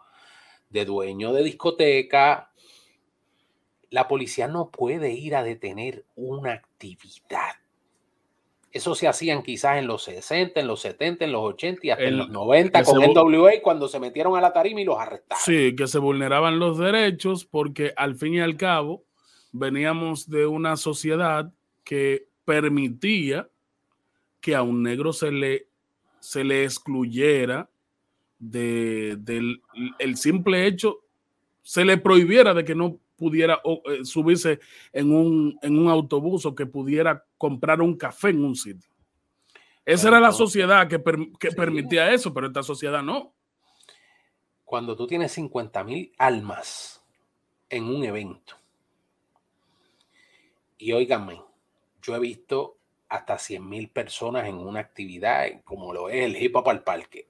de 0.72 0.86
dueño 0.86 1.32
de 1.32 1.44
discoteca, 1.44 2.52
la 3.92 4.08
policía 4.08 4.48
no 4.48 4.72
puede 4.72 5.12
ir 5.12 5.36
a 5.36 5.44
detener 5.44 6.04
una 6.16 6.54
actividad. 6.54 7.51
Eso 8.72 8.96
se 8.96 9.08
hacían 9.08 9.44
quizás 9.44 9.78
en 9.78 9.88
los 9.88 10.04
60, 10.04 10.60
en 10.60 10.68
los 10.68 10.80
70, 10.82 11.26
en 11.26 11.32
los 11.34 11.42
80 11.42 11.88
y 11.88 11.90
hasta 11.90 12.04
en 12.04 12.18
los 12.18 12.30
90 12.30 12.84
con 12.84 13.04
el 13.04 13.12
NWA 13.12 13.52
cuando 13.62 13.88
se 13.90 14.00
metieron 14.00 14.38
a 14.38 14.42
la 14.42 14.54
tarima 14.54 14.80
y 14.80 14.86
los 14.86 14.98
arrestaron. 14.98 15.44
Sí, 15.44 15.76
que 15.76 15.88
se 15.88 16.00
vulneraban 16.00 16.58
los 16.58 16.78
derechos 16.78 17.44
porque 17.44 17.94
al 17.98 18.16
fin 18.16 18.36
y 18.36 18.40
al 18.40 18.56
cabo 18.56 19.04
veníamos 19.52 20.30
de 20.30 20.48
una 20.48 20.78
sociedad 20.78 21.52
que 21.84 22.28
permitía 22.46 23.50
que 24.40 24.56
a 24.56 24.62
un 24.62 24.84
negro 24.84 25.12
se 25.12 25.32
le, 25.32 25.68
se 26.20 26.44
le 26.44 26.64
excluyera 26.64 27.70
del 28.40 29.62
el 30.00 30.18
simple 30.18 30.66
hecho, 30.66 31.02
se 31.62 31.86
le 31.86 31.98
prohibiera 31.98 32.54
de 32.54 32.64
que 32.64 32.74
no 32.74 32.98
pudiera 33.22 33.62
eh, 33.64 34.04
subirse 34.04 34.60
en 34.92 35.14
un, 35.14 35.60
en 35.62 35.78
un 35.78 35.92
autobús 35.92 36.44
o 36.48 36.56
que 36.56 36.66
pudiera 36.66 37.24
comprar 37.38 37.80
un 37.80 37.96
café 37.96 38.30
en 38.30 38.44
un 38.44 38.56
sitio. 38.56 38.90
Esa 39.86 40.08
era 40.08 40.20
la 40.20 40.32
sociedad 40.32 40.88
que, 40.88 40.98
permitía 40.98 42.12
eso, 42.12 42.34
pero 42.34 42.48
esta 42.48 42.64
sociedad 42.64 43.04
no. 43.04 43.32
Cuando 44.66 44.96
tú 44.96 45.06
tienes 45.06 45.34
50 45.34 45.84
mil 45.84 46.12
almas 46.18 47.06
en 47.70 47.84
un 47.84 48.04
evento, 48.04 48.56
y 50.80 50.92
óigame, 50.94 51.44
yo 52.02 52.16
he 52.16 52.20
visto 52.20 52.78
hasta 53.08 53.38
100 53.38 53.70
mil 53.70 53.90
personas 53.92 54.48
en 54.48 54.56
una 54.56 54.80
actividad 54.80 55.46
como 55.64 55.94
lo 55.94 56.10
es 56.10 56.24
el 56.24 56.42
hip 56.42 56.56
hop 56.56 56.70
al 56.70 56.84
parque 56.84 57.28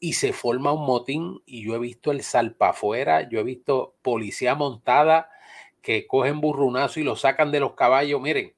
y 0.00 0.14
se 0.14 0.32
forma 0.32 0.72
un 0.72 0.86
motín 0.86 1.42
y 1.44 1.64
yo 1.64 1.74
he 1.74 1.78
visto 1.78 2.10
el 2.10 2.22
salpa 2.22 2.70
afuera, 2.70 3.28
yo 3.28 3.40
he 3.40 3.44
visto 3.44 3.96
policía 4.02 4.54
montada 4.54 5.30
que 5.82 6.06
cogen 6.06 6.40
burrunazo 6.40 7.00
y 7.00 7.04
lo 7.04 7.16
sacan 7.16 7.50
de 7.50 7.60
los 7.60 7.74
caballos. 7.74 8.20
Miren, 8.20 8.54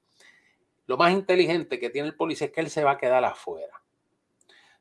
lo 0.86 0.96
más 0.96 1.12
inteligente 1.12 1.78
que 1.78 1.90
tiene 1.90 2.08
el 2.08 2.16
policía 2.16 2.48
es 2.48 2.52
que 2.52 2.60
él 2.60 2.70
se 2.70 2.84
va 2.84 2.92
a 2.92 2.98
quedar 2.98 3.24
afuera. 3.24 3.82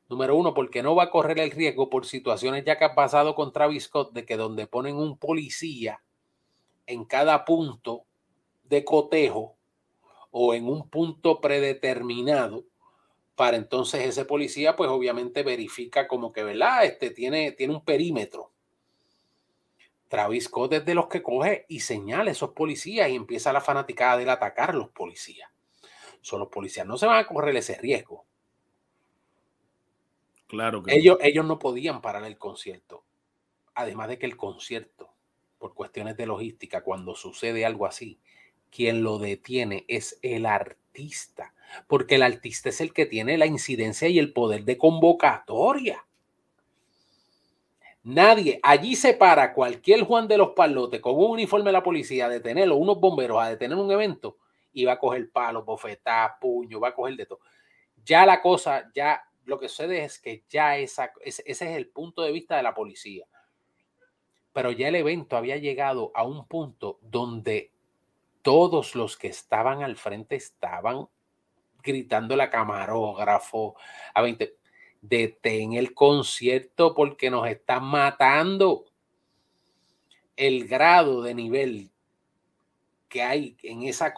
Número 0.08 0.34
uno, 0.34 0.54
porque 0.54 0.82
no 0.82 0.96
va 0.96 1.04
a 1.04 1.10
correr 1.10 1.38
el 1.38 1.52
riesgo 1.52 1.88
por 1.88 2.04
situaciones 2.04 2.64
ya 2.64 2.76
que 2.76 2.84
ha 2.84 2.96
pasado 2.96 3.36
con 3.36 3.52
Travis 3.52 3.84
Scott 3.84 4.12
de 4.12 4.26
que 4.26 4.36
donde 4.36 4.66
ponen 4.66 4.96
un 4.96 5.16
policía 5.16 6.02
en 6.86 7.04
cada 7.04 7.44
punto 7.44 8.06
de 8.64 8.84
cotejo 8.84 9.56
o 10.32 10.54
en 10.54 10.66
un 10.66 10.88
punto 10.90 11.40
predeterminado, 11.40 12.64
para 13.40 13.56
entonces 13.56 14.06
ese 14.06 14.26
policía 14.26 14.76
pues 14.76 14.90
obviamente 14.90 15.42
verifica 15.42 16.06
como 16.06 16.30
que, 16.30 16.42
¿verdad? 16.42 16.84
Este 16.84 17.08
tiene, 17.08 17.52
tiene 17.52 17.72
un 17.72 17.82
perímetro. 17.82 18.50
Travis 20.08 20.44
Scott 20.44 20.74
es 20.74 20.84
de 20.84 20.94
los 20.94 21.06
que 21.06 21.22
coge 21.22 21.64
y 21.66 21.80
señala 21.80 22.28
a 22.28 22.32
esos 22.32 22.50
policías 22.50 23.08
y 23.08 23.14
empieza 23.14 23.50
la 23.54 23.62
fanaticada 23.62 24.18
del 24.18 24.28
atacar 24.28 24.72
a 24.72 24.74
los 24.74 24.90
policías. 24.90 25.48
Son 26.20 26.38
los 26.38 26.50
policías, 26.50 26.86
no 26.86 26.98
se 26.98 27.06
van 27.06 27.16
a 27.16 27.26
correr 27.26 27.56
ese 27.56 27.78
riesgo. 27.78 28.26
Claro 30.46 30.82
que 30.82 30.94
ellos, 30.94 31.16
ellos 31.22 31.46
no 31.46 31.58
podían 31.58 32.02
parar 32.02 32.24
el 32.24 32.36
concierto. 32.36 33.04
Además 33.74 34.08
de 34.08 34.18
que 34.18 34.26
el 34.26 34.36
concierto, 34.36 35.14
por 35.56 35.72
cuestiones 35.72 36.18
de 36.18 36.26
logística, 36.26 36.82
cuando 36.82 37.14
sucede 37.14 37.64
algo 37.64 37.86
así, 37.86 38.20
quien 38.70 39.02
lo 39.02 39.18
detiene 39.18 39.86
es 39.88 40.18
el 40.20 40.44
artista 40.44 41.54
porque 41.86 42.16
el 42.16 42.22
artista 42.22 42.68
es 42.68 42.80
el 42.80 42.92
que 42.92 43.06
tiene 43.06 43.38
la 43.38 43.46
incidencia 43.46 44.08
y 44.08 44.18
el 44.18 44.32
poder 44.32 44.64
de 44.64 44.78
convocatoria. 44.78 46.04
Nadie, 48.02 48.58
allí 48.62 48.96
se 48.96 49.12
para 49.12 49.52
cualquier 49.52 50.04
Juan 50.04 50.26
de 50.26 50.38
los 50.38 50.50
Palotes 50.50 51.00
con 51.00 51.16
un 51.16 51.32
uniforme 51.32 51.66
de 51.66 51.72
la 51.72 51.82
policía 51.82 52.26
a 52.26 52.28
detenerlo, 52.30 52.76
unos 52.76 52.98
bomberos 52.98 53.42
a 53.42 53.50
detener 53.50 53.76
un 53.76 53.90
evento 53.90 54.38
y 54.72 54.84
va 54.84 54.92
a 54.92 54.98
coger 54.98 55.30
palos, 55.30 55.64
bofetá, 55.64 56.38
puño, 56.40 56.80
va 56.80 56.88
a 56.88 56.94
coger 56.94 57.16
de 57.16 57.26
todo. 57.26 57.40
Ya 58.04 58.24
la 58.24 58.40
cosa, 58.40 58.90
ya 58.94 59.22
lo 59.44 59.58
que 59.58 59.68
sucede 59.68 60.04
es 60.04 60.18
que 60.18 60.44
ya 60.48 60.78
esa, 60.78 61.12
ese 61.22 61.42
es 61.46 61.60
el 61.60 61.88
punto 61.88 62.22
de 62.22 62.32
vista 62.32 62.56
de 62.56 62.62
la 62.62 62.74
policía. 62.74 63.26
Pero 64.52 64.70
ya 64.70 64.88
el 64.88 64.94
evento 64.94 65.36
había 65.36 65.58
llegado 65.58 66.10
a 66.14 66.24
un 66.24 66.46
punto 66.46 66.98
donde 67.02 67.70
todos 68.42 68.94
los 68.94 69.16
que 69.16 69.28
estaban 69.28 69.82
al 69.82 69.96
frente 69.96 70.36
estaban 70.36 71.08
gritando 71.82 72.36
la 72.36 72.50
camarógrafo 72.50 73.76
a 74.14 74.22
20. 74.22 74.56
Detén 75.02 75.74
el 75.74 75.94
concierto 75.94 76.94
porque 76.94 77.30
nos 77.30 77.48
están 77.48 77.84
matando. 77.84 78.84
El 80.36 80.66
grado 80.66 81.22
de 81.22 81.34
nivel 81.34 81.90
que 83.08 83.22
hay 83.22 83.56
en 83.62 83.82
esa 83.82 84.14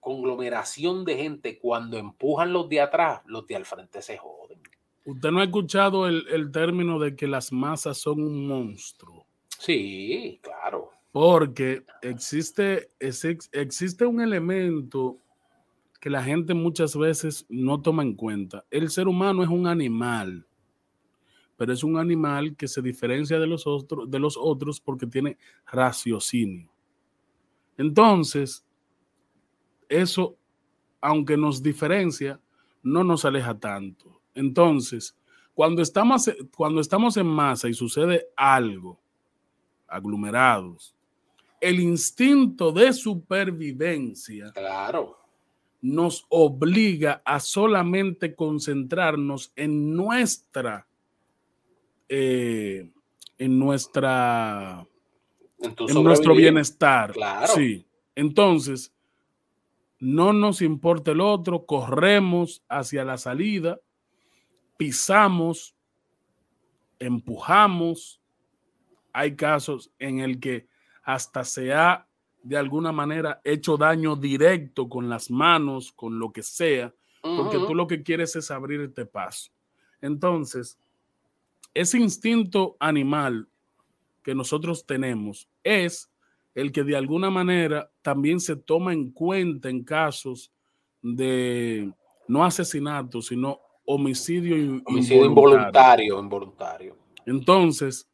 conglomeración 0.00 1.04
de 1.04 1.16
gente 1.16 1.58
cuando 1.58 1.98
empujan 1.98 2.52
los 2.52 2.68
de 2.68 2.80
atrás, 2.80 3.22
los 3.26 3.46
de 3.46 3.56
al 3.56 3.64
frente 3.64 4.02
se 4.02 4.18
joden. 4.18 4.60
Usted 5.04 5.30
no 5.30 5.40
ha 5.40 5.44
escuchado 5.44 6.06
el, 6.06 6.26
el 6.28 6.50
término 6.52 6.98
de 6.98 7.16
que 7.16 7.26
las 7.26 7.52
masas 7.52 7.98
son 7.98 8.22
un 8.22 8.46
monstruo. 8.46 9.26
Sí, 9.58 10.38
claro. 10.42 10.90
Porque 11.12 11.82
existe, 12.02 12.90
existe 12.98 14.04
un 14.04 14.20
elemento 14.20 15.18
que 16.06 16.10
la 16.10 16.22
gente 16.22 16.54
muchas 16.54 16.96
veces 16.96 17.44
no 17.48 17.82
toma 17.82 18.04
en 18.04 18.14
cuenta. 18.14 18.64
El 18.70 18.90
ser 18.90 19.08
humano 19.08 19.42
es 19.42 19.48
un 19.48 19.66
animal, 19.66 20.46
pero 21.56 21.72
es 21.72 21.82
un 21.82 21.98
animal 21.98 22.54
que 22.54 22.68
se 22.68 22.80
diferencia 22.80 23.40
de 23.40 23.46
los, 23.48 23.66
otros, 23.66 24.08
de 24.08 24.20
los 24.20 24.36
otros 24.40 24.80
porque 24.80 25.08
tiene 25.08 25.36
raciocinio. 25.66 26.70
Entonces, 27.76 28.64
eso, 29.88 30.36
aunque 31.00 31.36
nos 31.36 31.60
diferencia, 31.60 32.40
no 32.84 33.02
nos 33.02 33.24
aleja 33.24 33.58
tanto. 33.58 34.20
Entonces, 34.32 35.18
cuando 35.54 35.82
estamos, 35.82 36.30
cuando 36.56 36.80
estamos 36.82 37.16
en 37.16 37.26
masa 37.26 37.68
y 37.68 37.74
sucede 37.74 38.28
algo, 38.36 38.96
aglomerados, 39.88 40.94
el 41.60 41.80
instinto 41.80 42.70
de 42.70 42.92
supervivencia 42.92 44.52
claro. 44.52 45.25
Nos 45.80 46.26
obliga 46.28 47.22
a 47.24 47.40
solamente 47.40 48.34
concentrarnos 48.34 49.52
en 49.56 49.94
nuestra, 49.94 50.86
eh, 52.08 52.90
en 53.38 53.58
nuestra, 53.58 54.86
en, 55.58 56.04
nuestro 56.04 56.34
bienestar. 56.34 57.12
Claro. 57.12 57.52
Sí. 57.54 57.86
Entonces, 58.14 58.92
no 59.98 60.32
nos 60.32 60.62
importa 60.62 61.12
el 61.12 61.20
otro, 61.20 61.66
corremos 61.66 62.62
hacia 62.68 63.04
la 63.04 63.18
salida 63.18 63.80
pisamos, 64.76 65.74
empujamos. 66.98 68.20
Hay 69.12 69.34
casos 69.34 69.90
en 69.98 70.20
el 70.20 70.40
que 70.40 70.68
hasta 71.02 71.44
se 71.44 71.72
ha 71.72 72.06
de 72.46 72.56
alguna 72.56 72.92
manera 72.92 73.40
hecho 73.42 73.76
daño 73.76 74.14
directo 74.14 74.88
con 74.88 75.08
las 75.08 75.32
manos, 75.32 75.90
con 75.90 76.20
lo 76.20 76.30
que 76.30 76.44
sea, 76.44 76.94
porque 77.20 77.58
tú 77.58 77.74
lo 77.74 77.88
que 77.88 78.04
quieres 78.04 78.36
es 78.36 78.52
abrirte 78.52 79.04
paso. 79.04 79.50
Entonces, 80.00 80.78
ese 81.74 81.98
instinto 81.98 82.76
animal 82.78 83.48
que 84.22 84.32
nosotros 84.32 84.86
tenemos 84.86 85.48
es 85.64 86.08
el 86.54 86.70
que 86.70 86.84
de 86.84 86.96
alguna 86.96 87.30
manera 87.30 87.90
también 88.00 88.38
se 88.38 88.54
toma 88.54 88.92
en 88.92 89.10
cuenta 89.10 89.68
en 89.68 89.82
casos 89.82 90.52
de 91.02 91.92
no 92.28 92.44
asesinato, 92.44 93.22
sino 93.22 93.58
homicidio, 93.84 94.56
involuntario. 94.56 96.20
involuntario. 96.20 96.96
Entonces, 97.26 98.08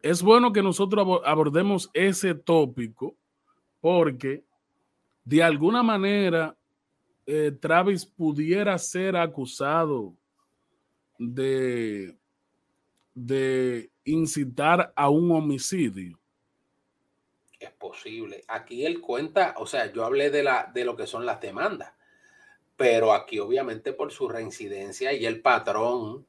es 0.00 0.22
bueno 0.22 0.54
que 0.54 0.62
nosotros 0.62 1.20
abordemos 1.26 1.90
ese 1.92 2.34
tópico 2.34 3.14
porque 3.88 4.44
de 5.24 5.42
alguna 5.42 5.82
manera 5.82 6.54
eh, 7.24 7.52
Travis 7.58 8.04
pudiera 8.04 8.76
ser 8.76 9.16
acusado 9.16 10.14
de, 11.18 12.14
de 13.14 13.90
incitar 14.04 14.92
a 14.94 15.08
un 15.08 15.32
homicidio. 15.32 16.20
Es 17.58 17.70
posible. 17.70 18.44
Aquí 18.46 18.84
él 18.84 19.00
cuenta, 19.00 19.54
o 19.56 19.66
sea, 19.66 19.90
yo 19.90 20.04
hablé 20.04 20.28
de, 20.28 20.42
la, 20.42 20.70
de 20.74 20.84
lo 20.84 20.94
que 20.94 21.06
son 21.06 21.24
las 21.24 21.40
demandas 21.40 21.94
pero 22.76 23.12
aquí 23.12 23.40
obviamente 23.40 23.92
por 23.92 24.12
su 24.12 24.28
reincidencia 24.28 25.12
y 25.12 25.26
el 25.26 25.40
patrón 25.40 26.26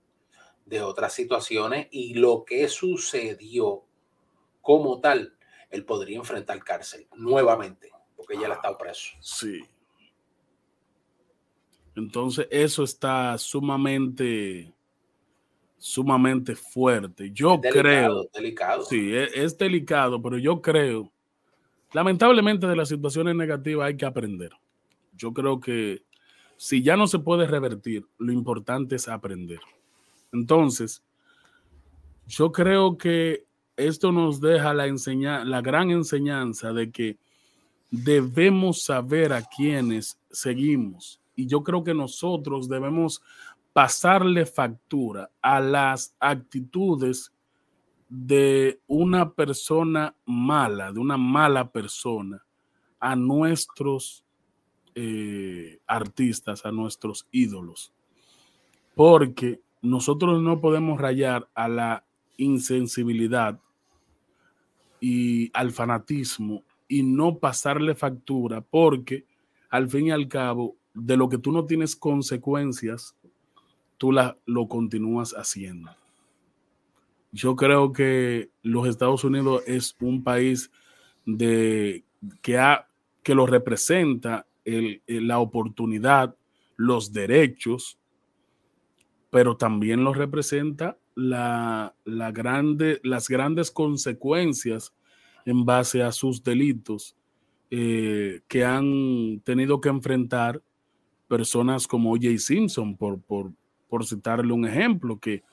de 0.65 0.81
otras 0.81 1.13
situaciones 1.13 1.87
y 1.91 2.15
lo 2.15 2.43
que 2.43 2.67
sucedió 2.69 3.83
como 4.61 4.99
tal, 4.99 5.35
él 5.69 5.85
podría 5.85 6.17
enfrentar 6.17 6.63
cárcel 6.63 7.07
nuevamente, 7.15 7.91
porque 8.15 8.38
ya 8.38 8.47
ha 8.47 8.53
estado 8.53 8.77
preso. 8.77 9.11
Sí. 9.21 9.63
Entonces 11.95 12.47
eso 12.49 12.84
está 12.84 13.38
sumamente, 13.38 14.73
sumamente 15.77 16.55
fuerte. 16.55 17.32
Yo 17.32 17.60
creo. 17.60 18.29
Delicado. 18.34 18.84
Sí, 18.84 19.15
es, 19.15 19.32
es 19.36 19.58
delicado, 19.58 20.21
pero 20.21 20.38
yo 20.38 20.62
creo, 20.62 21.12
lamentablemente 21.91 22.67
de 22.67 22.75
las 22.75 22.89
situaciones 22.89 23.36
negativas 23.36 23.88
hay 23.88 23.97
que 23.97 24.05
aprender. 24.05 24.51
Yo 25.13 25.34
creo 25.34 25.60
que 25.60 26.03
si 26.55 26.82
ya 26.82 26.97
no 26.97 27.08
se 27.08 27.19
puede 27.19 27.47
revertir, 27.47 28.05
lo 28.17 28.32
importante 28.32 28.95
es 28.95 29.08
aprender. 29.08 29.60
Entonces, 30.32 31.03
yo 32.27 32.51
creo 32.51 32.97
que 32.97 33.45
esto 33.79 34.11
nos 34.11 34.41
deja 34.41 34.73
la, 34.73 34.87
la 35.45 35.61
gran 35.61 35.91
enseñanza 35.91 36.73
de 36.73 36.91
que 36.91 37.17
debemos 37.89 38.83
saber 38.83 39.33
a 39.33 39.41
quiénes 39.41 40.19
seguimos. 40.29 41.19
Y 41.35 41.47
yo 41.47 41.63
creo 41.63 41.83
que 41.83 41.93
nosotros 41.93 42.67
debemos 42.67 43.21
pasarle 43.73 44.45
factura 44.45 45.31
a 45.41 45.59
las 45.59 46.15
actitudes 46.19 47.31
de 48.09 48.81
una 48.87 49.31
persona 49.31 50.15
mala, 50.25 50.91
de 50.91 50.99
una 50.99 51.17
mala 51.17 51.71
persona, 51.71 52.43
a 52.99 53.15
nuestros 53.15 54.25
eh, 54.95 55.79
artistas, 55.87 56.65
a 56.65 56.71
nuestros 56.71 57.27
ídolos, 57.31 57.93
porque 58.95 59.61
nosotros 59.81 60.41
no 60.41 60.59
podemos 60.59 60.99
rayar 60.99 61.47
a 61.53 61.69
la 61.69 62.03
insensibilidad 62.35 63.59
y 64.99 65.49
al 65.53 65.71
fanatismo 65.71 66.63
y 66.88 67.03
no 67.03 67.38
pasarle 67.38 67.95
factura, 67.95 68.62
porque 68.62 69.25
al 69.69 69.89
fin 69.89 70.07
y 70.07 70.12
al 70.12 70.27
cabo, 70.27 70.75
de 70.93 71.15
lo 71.15 71.29
que 71.29 71.38
tú 71.38 71.51
no 71.51 71.65
tienes 71.65 71.95
consecuencias, 71.95 73.15
tú 73.97 74.12
la, 74.12 74.38
lo 74.45 74.67
continúas 74.67 75.33
haciendo. 75.33 75.91
Yo 77.31 77.55
creo 77.55 77.93
que 77.93 78.49
los 78.63 78.88
Estados 78.88 79.23
Unidos 79.23 79.63
es 79.67 79.95
un 79.99 80.23
país 80.23 80.71
de, 81.25 82.03
que, 82.41 82.57
ha, 82.57 82.88
que 83.21 83.35
lo 83.35 83.45
representa 83.45 84.47
la 84.65 85.39
oportunidad, 85.39 86.35
los 86.75 87.13
derechos, 87.13 87.99
pero 89.29 89.57
también 89.57 90.03
lo 90.03 90.13
representa 90.13 90.97
las 91.19 92.34
grandes 93.29 93.71
consecuencias 93.71 94.93
en 95.45 95.65
base 95.65 96.03
a 96.03 96.12
sus 96.12 96.43
delitos 96.43 97.15
eh, 97.71 98.41
que 98.47 98.65
han 98.65 99.41
tenido 99.43 99.79
que 99.79 99.89
enfrentar 99.89 100.62
personas 101.27 101.88
como 101.88 102.12
O.J. 102.12 102.38
Simpson, 102.39 102.97
por, 102.97 103.21
por, 103.21 103.51
por, 103.88 104.05
citarle 104.05 104.51
un 104.51 104.65
ejemplo, 104.65 105.19
que 105.19 105.43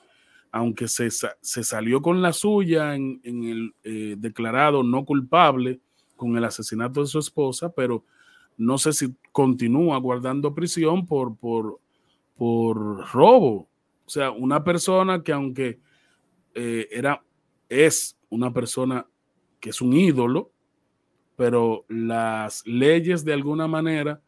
aunque 0.51 0.87
se, 0.87 1.09
se 1.11 1.63
salió 1.63 2.01
con 2.01 2.21
la 2.21 2.33
suya 2.33 2.95
en, 2.95 3.21
el 3.23 3.75
eh, 3.83 4.15
declarado 4.17 4.81
no 4.81 5.05
culpable 5.05 5.79
con 6.15 6.35
el 6.35 6.43
asesinato 6.43 7.01
de 7.01 7.07
su 7.07 7.19
esposa, 7.19 7.71
pero 7.71 8.03
no 8.57 8.79
sé 8.79 8.93
si 8.93 9.15
continúa 9.31 9.99
guardando 9.99 10.55
prisión 10.55 11.05
por, 11.05 11.37
por, 11.37 11.79
por 12.35 13.07
robo. 13.11 13.67
O 14.07 14.09
sea, 14.09 14.31
una 14.31 14.63
persona 14.63 15.21
que 15.21 15.33
aunque 15.33 15.79
eh, 16.55 16.87
era, 16.89 17.23
es 17.69 18.17
una 18.29 18.51
persona 18.51 19.05
que 19.59 19.69
es 19.69 19.81
un 19.81 19.93
ídolo, 19.93 20.51
pero 21.35 21.85
las 21.87 22.65
leyes 22.65 23.23
de 23.23 23.33
alguna 23.33 23.67
manera 23.67 24.21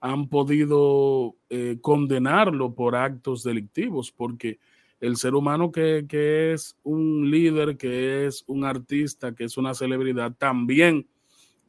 han 0.00 0.28
podido 0.28 1.36
eh, 1.50 1.78
condenarlo 1.80 2.74
por 2.74 2.96
actos 2.96 3.44
delictivos, 3.44 4.10
porque 4.10 4.58
el 5.00 5.16
ser 5.16 5.34
humano 5.34 5.70
que, 5.70 6.06
que, 6.08 6.52
es 6.52 6.76
un 6.82 7.30
líder, 7.30 7.76
que 7.76 8.26
es 8.26 8.42
un 8.46 8.64
artista, 8.64 9.34
que 9.34 9.44
es 9.44 9.56
una 9.56 9.74
celebridad, 9.74 10.34
también 10.36 11.06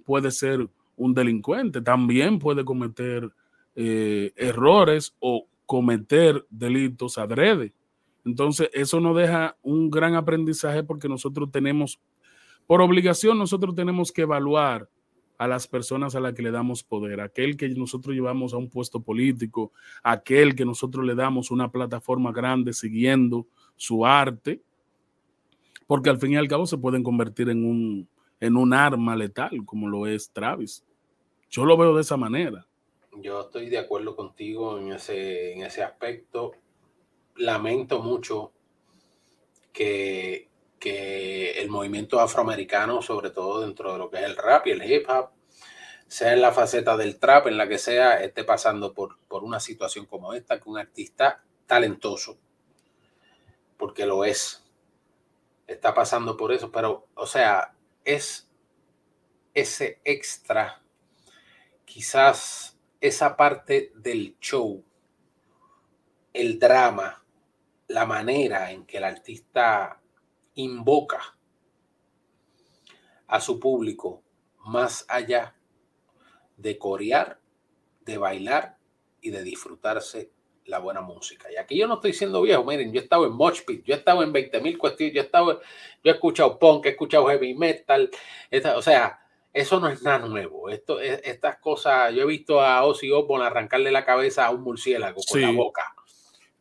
puede 0.04 0.32
ser 0.32 0.68
un 0.98 1.14
delincuente 1.14 1.82
también 1.82 2.40
puede 2.40 2.66
cometer 2.66 3.32
eh, 3.76 4.34
errores 4.36 5.16
o 5.20 5.48
cometer 5.68 6.48
delitos 6.50 7.20
adrede. 7.20 7.76
Entonces, 8.26 8.70
eso 8.74 9.00
nos 9.00 9.16
deja 9.16 9.56
un 9.62 9.92
gran 9.92 10.16
aprendizaje 10.16 10.84
porque 10.84 11.08
nosotros 11.08 11.52
tenemos, 11.52 12.00
por 12.66 12.82
obligación, 12.82 13.38
nosotros 13.38 13.76
tenemos 13.76 14.12
que 14.12 14.24
evaluar 14.24 14.90
a 15.38 15.48
las 15.48 15.68
personas 15.68 16.16
a 16.16 16.20
las 16.20 16.34
que 16.34 16.42
le 16.42 16.50
damos 16.50 16.84
poder, 16.84 17.22
aquel 17.22 17.58
que 17.58 17.70
nosotros 17.70 18.16
llevamos 18.16 18.54
a 18.54 18.58
un 18.58 18.70
puesto 18.70 19.02
político, 19.02 19.72
aquel 20.02 20.56
que 20.56 20.66
nosotros 20.66 21.06
le 21.06 21.14
damos 21.14 21.52
una 21.52 21.72
plataforma 21.72 22.32
grande 22.32 22.74
siguiendo 22.74 23.46
su 23.76 24.06
arte, 24.06 24.62
porque 25.86 26.10
al 26.10 26.18
fin 26.18 26.32
y 26.32 26.38
al 26.38 26.48
cabo 26.48 26.66
se 26.66 26.78
pueden 26.78 27.04
convertir 27.04 27.50
en 27.50 27.64
un, 27.64 28.10
en 28.40 28.58
un 28.58 28.74
arma 28.74 29.16
letal, 29.16 29.64
como 29.64 29.88
lo 29.88 30.08
es 30.08 30.32
Travis. 30.32 30.84
Yo 31.50 31.66
lo 31.66 31.78
veo 31.78 31.96
de 31.96 32.02
esa 32.02 32.18
manera. 32.18 32.67
Yo 33.22 33.42
estoy 33.42 33.70
de 33.70 33.80
acuerdo 33.80 34.16
contigo 34.16 34.78
en 34.78 34.94
ese, 34.94 35.54
en 35.54 35.64
ese 35.64 35.84
aspecto. 35.84 36.52
lamento 37.36 38.00
mucho 38.00 38.52
que, 39.74 40.50
que 40.80 41.60
el 41.60 41.70
movimiento 41.70 42.20
afroamericano, 42.20 43.02
sobre 43.02 43.32
todo 43.32 43.62
dentro 43.62 43.94
de 43.94 44.00
lo 44.00 44.10
que 44.10 44.18
es 44.18 44.24
el 44.24 44.36
rap 44.36 44.68
y 44.68 44.72
el 44.72 44.92
hip 44.92 45.10
hop, 45.10 45.30
sea 46.08 46.34
en 46.34 46.42
la 46.42 46.52
faceta 46.52 46.96
del 46.96 47.20
trap, 47.20 47.48
en 47.48 47.58
la 47.58 47.68
que 47.68 47.78
sea, 47.78 48.22
esté 48.24 48.44
pasando 48.44 48.94
por, 48.94 49.18
por 49.28 49.44
una 49.44 49.60
situación 49.60 50.06
como 50.06 50.34
esta, 50.34 50.60
que 50.60 50.70
un 50.70 50.78
artista 50.78 51.44
talentoso, 51.66 52.38
porque 53.78 54.06
lo 54.06 54.26
es, 54.26 54.64
está 55.68 55.94
pasando 55.94 56.38
por 56.38 56.54
eso, 56.54 56.72
pero, 56.72 57.08
o 57.16 57.26
sea, 57.26 57.74
es 58.06 58.50
ese 59.54 60.00
extra, 60.06 60.82
quizás 61.84 62.77
esa 63.02 63.38
parte 63.38 63.92
del 63.96 64.38
show, 64.40 64.84
el 66.34 66.60
drama, 66.60 67.24
la 67.88 68.06
manera 68.06 68.72
en 68.72 68.86
que 68.86 68.98
el 68.98 69.04
artista 69.04 70.02
invoca 70.56 71.38
a 73.28 73.40
su 73.40 73.60
público 73.60 74.24
más 74.60 75.06
allá 75.08 75.56
de 76.58 76.78
corear, 76.78 77.40
de 78.02 78.18
bailar 78.18 78.78
y 79.22 79.30
de 79.30 79.44
disfrutarse 79.44 80.32
la 80.66 80.80
buena 80.80 81.02
música. 81.02 81.52
Y 81.52 81.56
aquí 81.56 81.78
yo 81.78 81.88
no 81.88 81.96
estoy 81.96 82.14
siendo 82.14 82.42
viejo, 82.42 82.64
miren, 82.64 82.92
yo 82.92 83.00
he 83.00 83.04
estado 83.04 83.26
en 83.26 83.34
Mosh 83.34 83.64
Pit, 83.66 83.84
yo 83.86 83.94
he 83.94 83.98
estado 83.98 84.24
en 84.24 84.34
20.000 84.34 84.78
cuestiones, 84.78 85.16
yo 85.16 85.22
he 85.22 85.26
estado, 85.26 85.62
yo 86.04 86.12
he 86.12 86.16
escuchado 86.16 86.60
punk, 86.60 86.86
he 86.86 86.90
escuchado 86.90 87.28
heavy 87.28 87.54
metal, 87.54 88.10
o 88.76 88.82
sea, 88.82 89.20
eso 89.58 89.80
no 89.80 89.89
es 89.89 90.04
nada 90.04 90.20
nuevo. 90.20 90.70
Esto, 90.70 91.00
estas 91.00 91.58
cosas, 91.58 92.13
yo 92.13 92.22
he 92.22 92.28
visto 92.28 92.62
a 92.62 92.86
Ozzy 92.86 93.12
Osbourne 93.12 93.46
arrancarle 93.46 93.91
la 93.91 94.06
cabeza 94.06 94.46
a 94.46 94.52
un 94.52 94.62
murciélago 94.62 95.22
con 95.28 95.41
la 95.41 95.52
boca. 95.52 95.96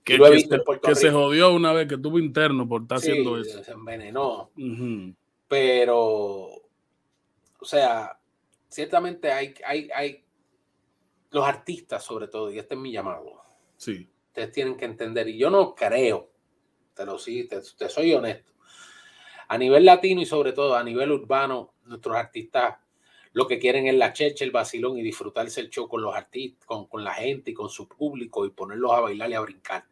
Que, 0.03 0.17
lo 0.17 0.29
he 0.29 0.37
visto 0.37 0.57
que, 0.83 0.95
se 0.95 1.11
jodió 1.11 1.53
una 1.53 1.73
vez 1.73 1.89
que 1.89 1.99
tuvo 1.99 2.19
interno 2.19 2.67
por 2.67 2.83
estar 2.83 2.99
haciendo 2.99 3.39
eso. 3.39 3.63
Se 3.63 3.73
envenenó. 3.73 4.51
Pero, 5.47 5.97
o 5.97 7.65
sea, 7.65 8.19
ciertamente 8.69 9.31
hay, 9.31 9.55
hay, 9.67 9.91
hay 9.95 10.25
los 11.31 11.47
artistas 11.47 12.03
sobre 12.03 12.29
todo, 12.29 12.51
y 12.51 12.59
este 12.59 12.75
es 12.77 12.81
mi 12.81 12.93
llamado. 12.93 13.43
Sí. 13.77 14.09
Ustedes 14.29 14.53
tienen 14.53 14.77
que 14.77 14.87
entender, 14.87 15.29
y 15.29 15.37
yo 15.37 15.51
no 15.51 15.75
creo, 15.75 16.31
pero 16.95 17.19
sí, 17.19 17.47
te, 17.47 17.61
soy 17.91 18.15
honesto. 18.15 18.53
A 19.49 19.59
nivel 19.59 19.85
latino 19.85 20.23
y 20.23 20.27
sobre 20.27 20.53
todo 20.53 20.77
a 20.77 20.83
nivel 20.83 21.13
urbano, 21.13 21.75
nuestros 21.85 22.17
artistas 22.17 22.77
lo 23.37 23.47
que 23.47 23.59
quieren 23.59 23.87
es 23.87 23.95
la 23.95 24.15
checha, 24.15 24.47
el 24.47 24.51
vacilón 24.51 24.97
y 24.97 25.03
disfrutarse 25.03 25.61
el 25.61 25.69
show 25.69 25.87
con 25.87 26.01
los 26.01 26.17
artistas, 26.17 26.65
con, 26.67 27.05
la 27.05 27.13
gente 27.13 27.51
y 27.51 27.55
con 27.55 27.69
su 27.69 27.87
público 27.87 28.47
y 28.47 28.51
ponerlos 28.51 28.91
a 28.93 29.01
bailar 29.01 29.29
y 29.29 29.35
a 29.35 29.41
brincar. 29.41 29.85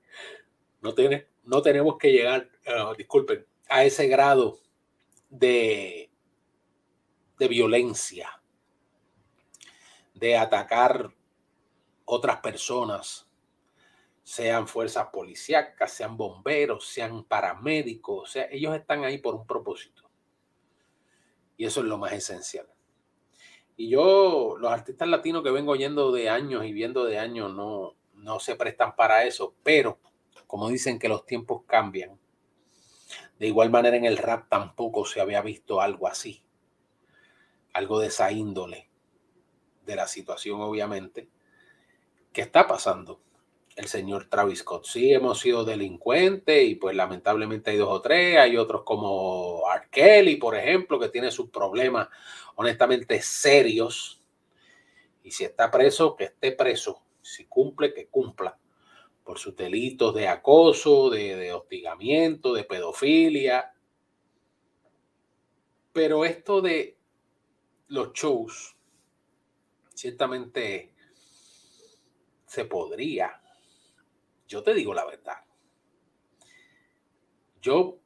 No, 0.81 0.95
tiene, 0.95 1.27
no 1.43 1.61
tenemos 1.61 1.99
que 1.99 2.11
llegar, 2.11 2.49
uh, 2.67 2.95
disculpen, 2.97 3.45
a 3.69 3.85
ese 3.85 4.09
grado 4.09 4.61
de, 5.29 6.11
de 7.39 7.49
violencia 7.49 8.41
de 10.15 10.39
atacar 10.39 11.13
otras 12.07 12.39
personas, 12.39 13.29
sean 14.23 14.67
fuerzas 14.67 15.09
policíacas, 15.13 15.93
sean 15.93 16.17
bomberos, 16.17 16.87
sean 16.87 17.25
paramédicos, 17.25 18.23
o 18.23 18.33
sea, 18.33 18.49
ellos 18.51 18.75
están 18.75 19.05
ahí 19.05 19.19
por 19.19 19.35
un 19.35 19.47
propósito. 19.47 20.11
Y 21.59 21.67
eso 21.67 21.81
es 21.81 21.87
lo 21.87 21.99
más 21.99 22.13
esencial. 22.13 22.74
Y 23.77 23.89
yo, 23.89 24.57
los 24.59 24.71
artistas 24.71 25.09
latinos 25.09 25.43
que 25.43 25.51
vengo 25.51 25.73
oyendo 25.73 26.13
de 26.13 26.29
años 26.31 26.65
y 26.65 26.73
viendo 26.73 27.05
de 27.05 27.19
años, 27.19 27.53
no, 27.55 27.95
no 28.15 28.41
se 28.41 28.55
prestan 28.55 28.95
para 28.95 29.25
eso, 29.25 29.55
pero 29.63 29.99
como 30.47 30.69
dicen 30.69 30.99
que 30.99 31.09
los 31.09 31.27
tiempos 31.27 31.63
cambian, 31.67 32.19
de 33.39 33.47
igual 33.49 33.71
manera 33.71 33.97
en 33.97 34.05
el 34.05 34.17
rap 34.17 34.49
tampoco 34.49 35.05
se 35.05 35.21
había 35.21 35.43
visto 35.43 35.81
algo 35.81 36.07
así, 36.07 36.43
algo 37.73 37.99
de 37.99 38.09
esa 38.09 38.31
índole 38.31 38.89
de 39.85 39.97
la 39.97 40.07
situación, 40.07 40.61
obviamente, 40.61 41.29
que 42.33 42.43
está 42.43 42.67
pasando 42.67 43.21
el 43.77 43.87
señor 43.87 44.29
Travis 44.29 44.61
Scott. 44.61 44.87
Sí, 44.87 45.13
hemos 45.13 45.41
sido 45.41 45.65
delincuentes 45.65 46.65
y 46.65 46.77
pues 46.77 46.95
lamentablemente 46.95 47.73
hay 47.73 47.77
dos 47.77 47.91
o 47.91 48.01
tres, 48.01 48.39
hay 48.39 48.57
otros 48.57 48.83
como 48.85 49.63
R. 49.93 50.37
Por 50.37 50.57
ejemplo, 50.57 50.99
que 50.99 51.09
tiene 51.09 51.31
sus 51.31 51.51
problemas 51.51 52.09
honestamente 52.55 53.21
serios. 53.21 54.23
Y 55.23 55.31
si 55.31 55.45
está 55.45 55.71
preso, 55.71 56.15
que 56.15 56.25
esté 56.25 56.53
preso. 56.53 57.03
Si 57.21 57.47
cumple, 57.47 57.95
que 57.95 58.09
cumpla 58.09 58.59
por 59.25 59.39
sus 59.39 59.57
delitos 59.57 60.15
de 60.15 60.29
acoso, 60.29 61.09
de, 61.11 61.35
de 61.35 61.53
hostigamiento, 61.53 62.53
de 62.53 62.65
pedofilia. 62.65 63.75
Pero 65.93 66.25
esto 66.25 66.61
de 66.61 66.99
los 67.89 68.13
shows 68.13 68.77
ciertamente 69.95 70.93
se 72.47 72.67
podría. 72.67 73.41
Yo 74.55 74.63
te 74.63 74.73
digo 74.73 74.95
la 74.95 75.05
verdad. 75.05 75.39
Yo, 77.61 77.99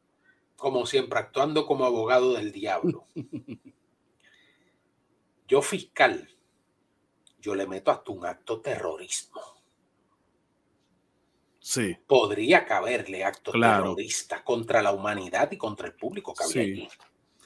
como 0.56 0.86
siempre, 0.86 1.18
actuando 1.18 1.66
como 1.66 1.84
abogado 1.84 2.32
del 2.32 2.52
diablo, 2.52 3.04
yo 5.46 5.60
fiscal, 5.60 6.26
yo 7.38 7.54
le 7.54 7.66
meto 7.66 7.90
hasta 7.90 8.12
un 8.12 8.24
acto 8.24 8.62
terrorismo. 8.62 9.42
Sí. 11.58 11.98
Podría 12.06 12.64
caberle 12.64 13.24
acto 13.24 13.52
terrorista 13.52 14.42
contra 14.42 14.80
la 14.80 14.92
humanidad 14.92 15.52
y 15.52 15.58
contra 15.58 15.88
el 15.88 15.96
público 15.96 16.32
que 16.32 16.44
había 16.44 16.62
allí. 16.62 16.88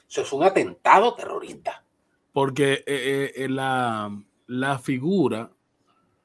Eso 0.07 0.21
es 0.21 0.31
un 0.31 0.43
atentado 0.43 1.13
terrorista. 1.13 1.83
Porque 2.31 2.85
eh, 2.87 3.33
eh, 3.35 3.49
la, 3.49 4.17
la 4.47 4.79
figura, 4.79 5.51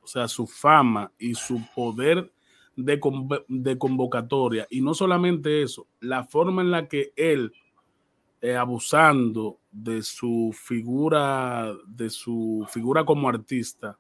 o 0.00 0.06
sea, 0.06 0.28
su 0.28 0.46
fama 0.46 1.12
y 1.18 1.34
su 1.34 1.60
poder 1.74 2.32
de, 2.78 3.00
de 3.48 3.76
convocatoria, 3.76 4.66
y 4.70 4.80
no 4.80 4.94
solamente 4.94 5.62
eso, 5.62 5.88
la 6.00 6.22
forma 6.24 6.62
en 6.62 6.70
la 6.70 6.86
que 6.86 7.12
él, 7.16 7.52
eh, 8.40 8.54
abusando 8.54 9.58
de 9.72 10.02
su 10.02 10.54
figura, 10.56 11.74
de 11.86 12.08
su 12.08 12.64
figura 12.70 13.04
como 13.04 13.28
artista, 13.28 13.98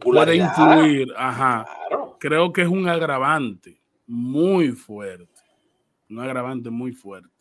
puede 0.00 0.36
influir, 0.36 1.12
ajá, 1.16 1.66
creo 2.20 2.52
que 2.52 2.62
es 2.62 2.68
un 2.68 2.88
agravante 2.88 3.80
muy 4.06 4.70
fuerte, 4.70 5.42
un 6.08 6.20
agravante 6.20 6.70
muy 6.70 6.92
fuerte. 6.92 7.34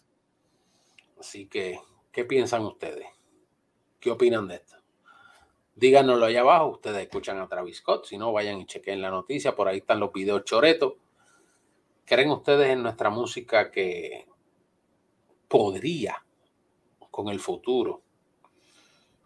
Así 1.19 1.45
que, 1.45 1.79
¿qué 2.12 2.25
piensan 2.25 2.63
ustedes? 2.63 3.05
¿Qué 3.99 4.09
opinan 4.09 4.47
de 4.47 4.55
esto? 4.55 4.75
Díganoslo 5.75 6.25
allá 6.25 6.41
abajo. 6.41 6.67
Ustedes 6.71 7.03
escuchan 7.03 7.39
a 7.39 7.47
Travis 7.47 7.77
Scott. 7.77 8.05
Si 8.05 8.17
no, 8.17 8.31
vayan 8.31 8.59
y 8.59 8.65
chequen 8.65 9.01
la 9.01 9.09
noticia. 9.09 9.55
Por 9.55 9.67
ahí 9.67 9.79
están 9.79 9.99
los 9.99 10.13
videos 10.13 10.43
choretos. 10.43 10.93
¿Creen 12.05 12.29
ustedes 12.31 12.69
en 12.69 12.83
nuestra 12.83 13.09
música 13.09 13.71
que 13.71 14.27
podría, 15.47 16.25
con 17.09 17.29
el 17.29 17.39
futuro, 17.39 18.01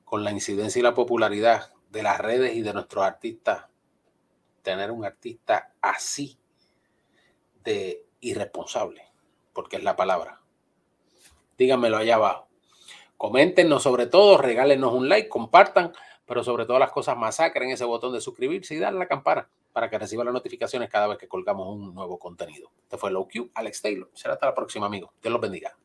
con 0.06 0.24
la 0.24 0.32
incidencia 0.32 0.80
y 0.80 0.84
la 0.84 0.94
popularidad 0.94 1.74
de 1.90 2.04
las 2.04 2.20
redes 2.20 2.56
y 2.56 2.62
de 2.62 2.74
nuestros 2.74 3.04
artistas, 3.04 3.66
tener 4.62 4.92
un 4.92 5.06
artista 5.06 5.74
así 5.82 6.38
de 7.64 8.06
irresponsable? 8.22 9.04
Porque 9.54 9.78
es 9.78 9.84
la 9.84 9.96
palabra. 9.96 10.42
Díganmelo 11.58 11.98
allá 11.98 12.16
abajo. 12.16 12.48
Coméntenos 13.18 13.82
sobre 13.82 14.06
todo, 14.06 14.38
regálenos 14.38 14.94
un 14.94 15.10
like, 15.10 15.28
compartan 15.28 15.92
pero 16.28 16.44
sobre 16.44 16.66
todas 16.66 16.80
las 16.80 16.92
cosas 16.92 17.18
masacren 17.18 17.72
ese 17.72 17.86
botón 17.86 18.14
de 18.14 18.22
suscribirse 18.22 18.76
y 18.76 18.80
darle 18.80 18.98
a 18.98 19.00
la 19.00 19.08
campana 19.08 19.50
para 19.74 19.90
que 19.90 19.98
reciba 19.98 20.24
las 20.24 20.34
notificaciones 20.34 20.90
cada 20.90 21.08
vez 21.08 21.18
que 21.18 21.28
colgamos 21.28 21.68
un 21.70 21.96
nuevo 21.96 22.20
contenido. 22.20 22.70
Este 22.84 22.98
fue 22.98 23.10
Low 23.10 23.28
Q, 23.28 23.50
Alex 23.56 23.82
Taylor. 23.82 24.10
Será 24.14 24.34
hasta 24.36 24.46
la 24.46 24.54
próxima, 24.54 24.86
amigo. 24.86 25.14
Dios 25.22 25.32
los 25.32 25.42
bendiga. 25.42 25.76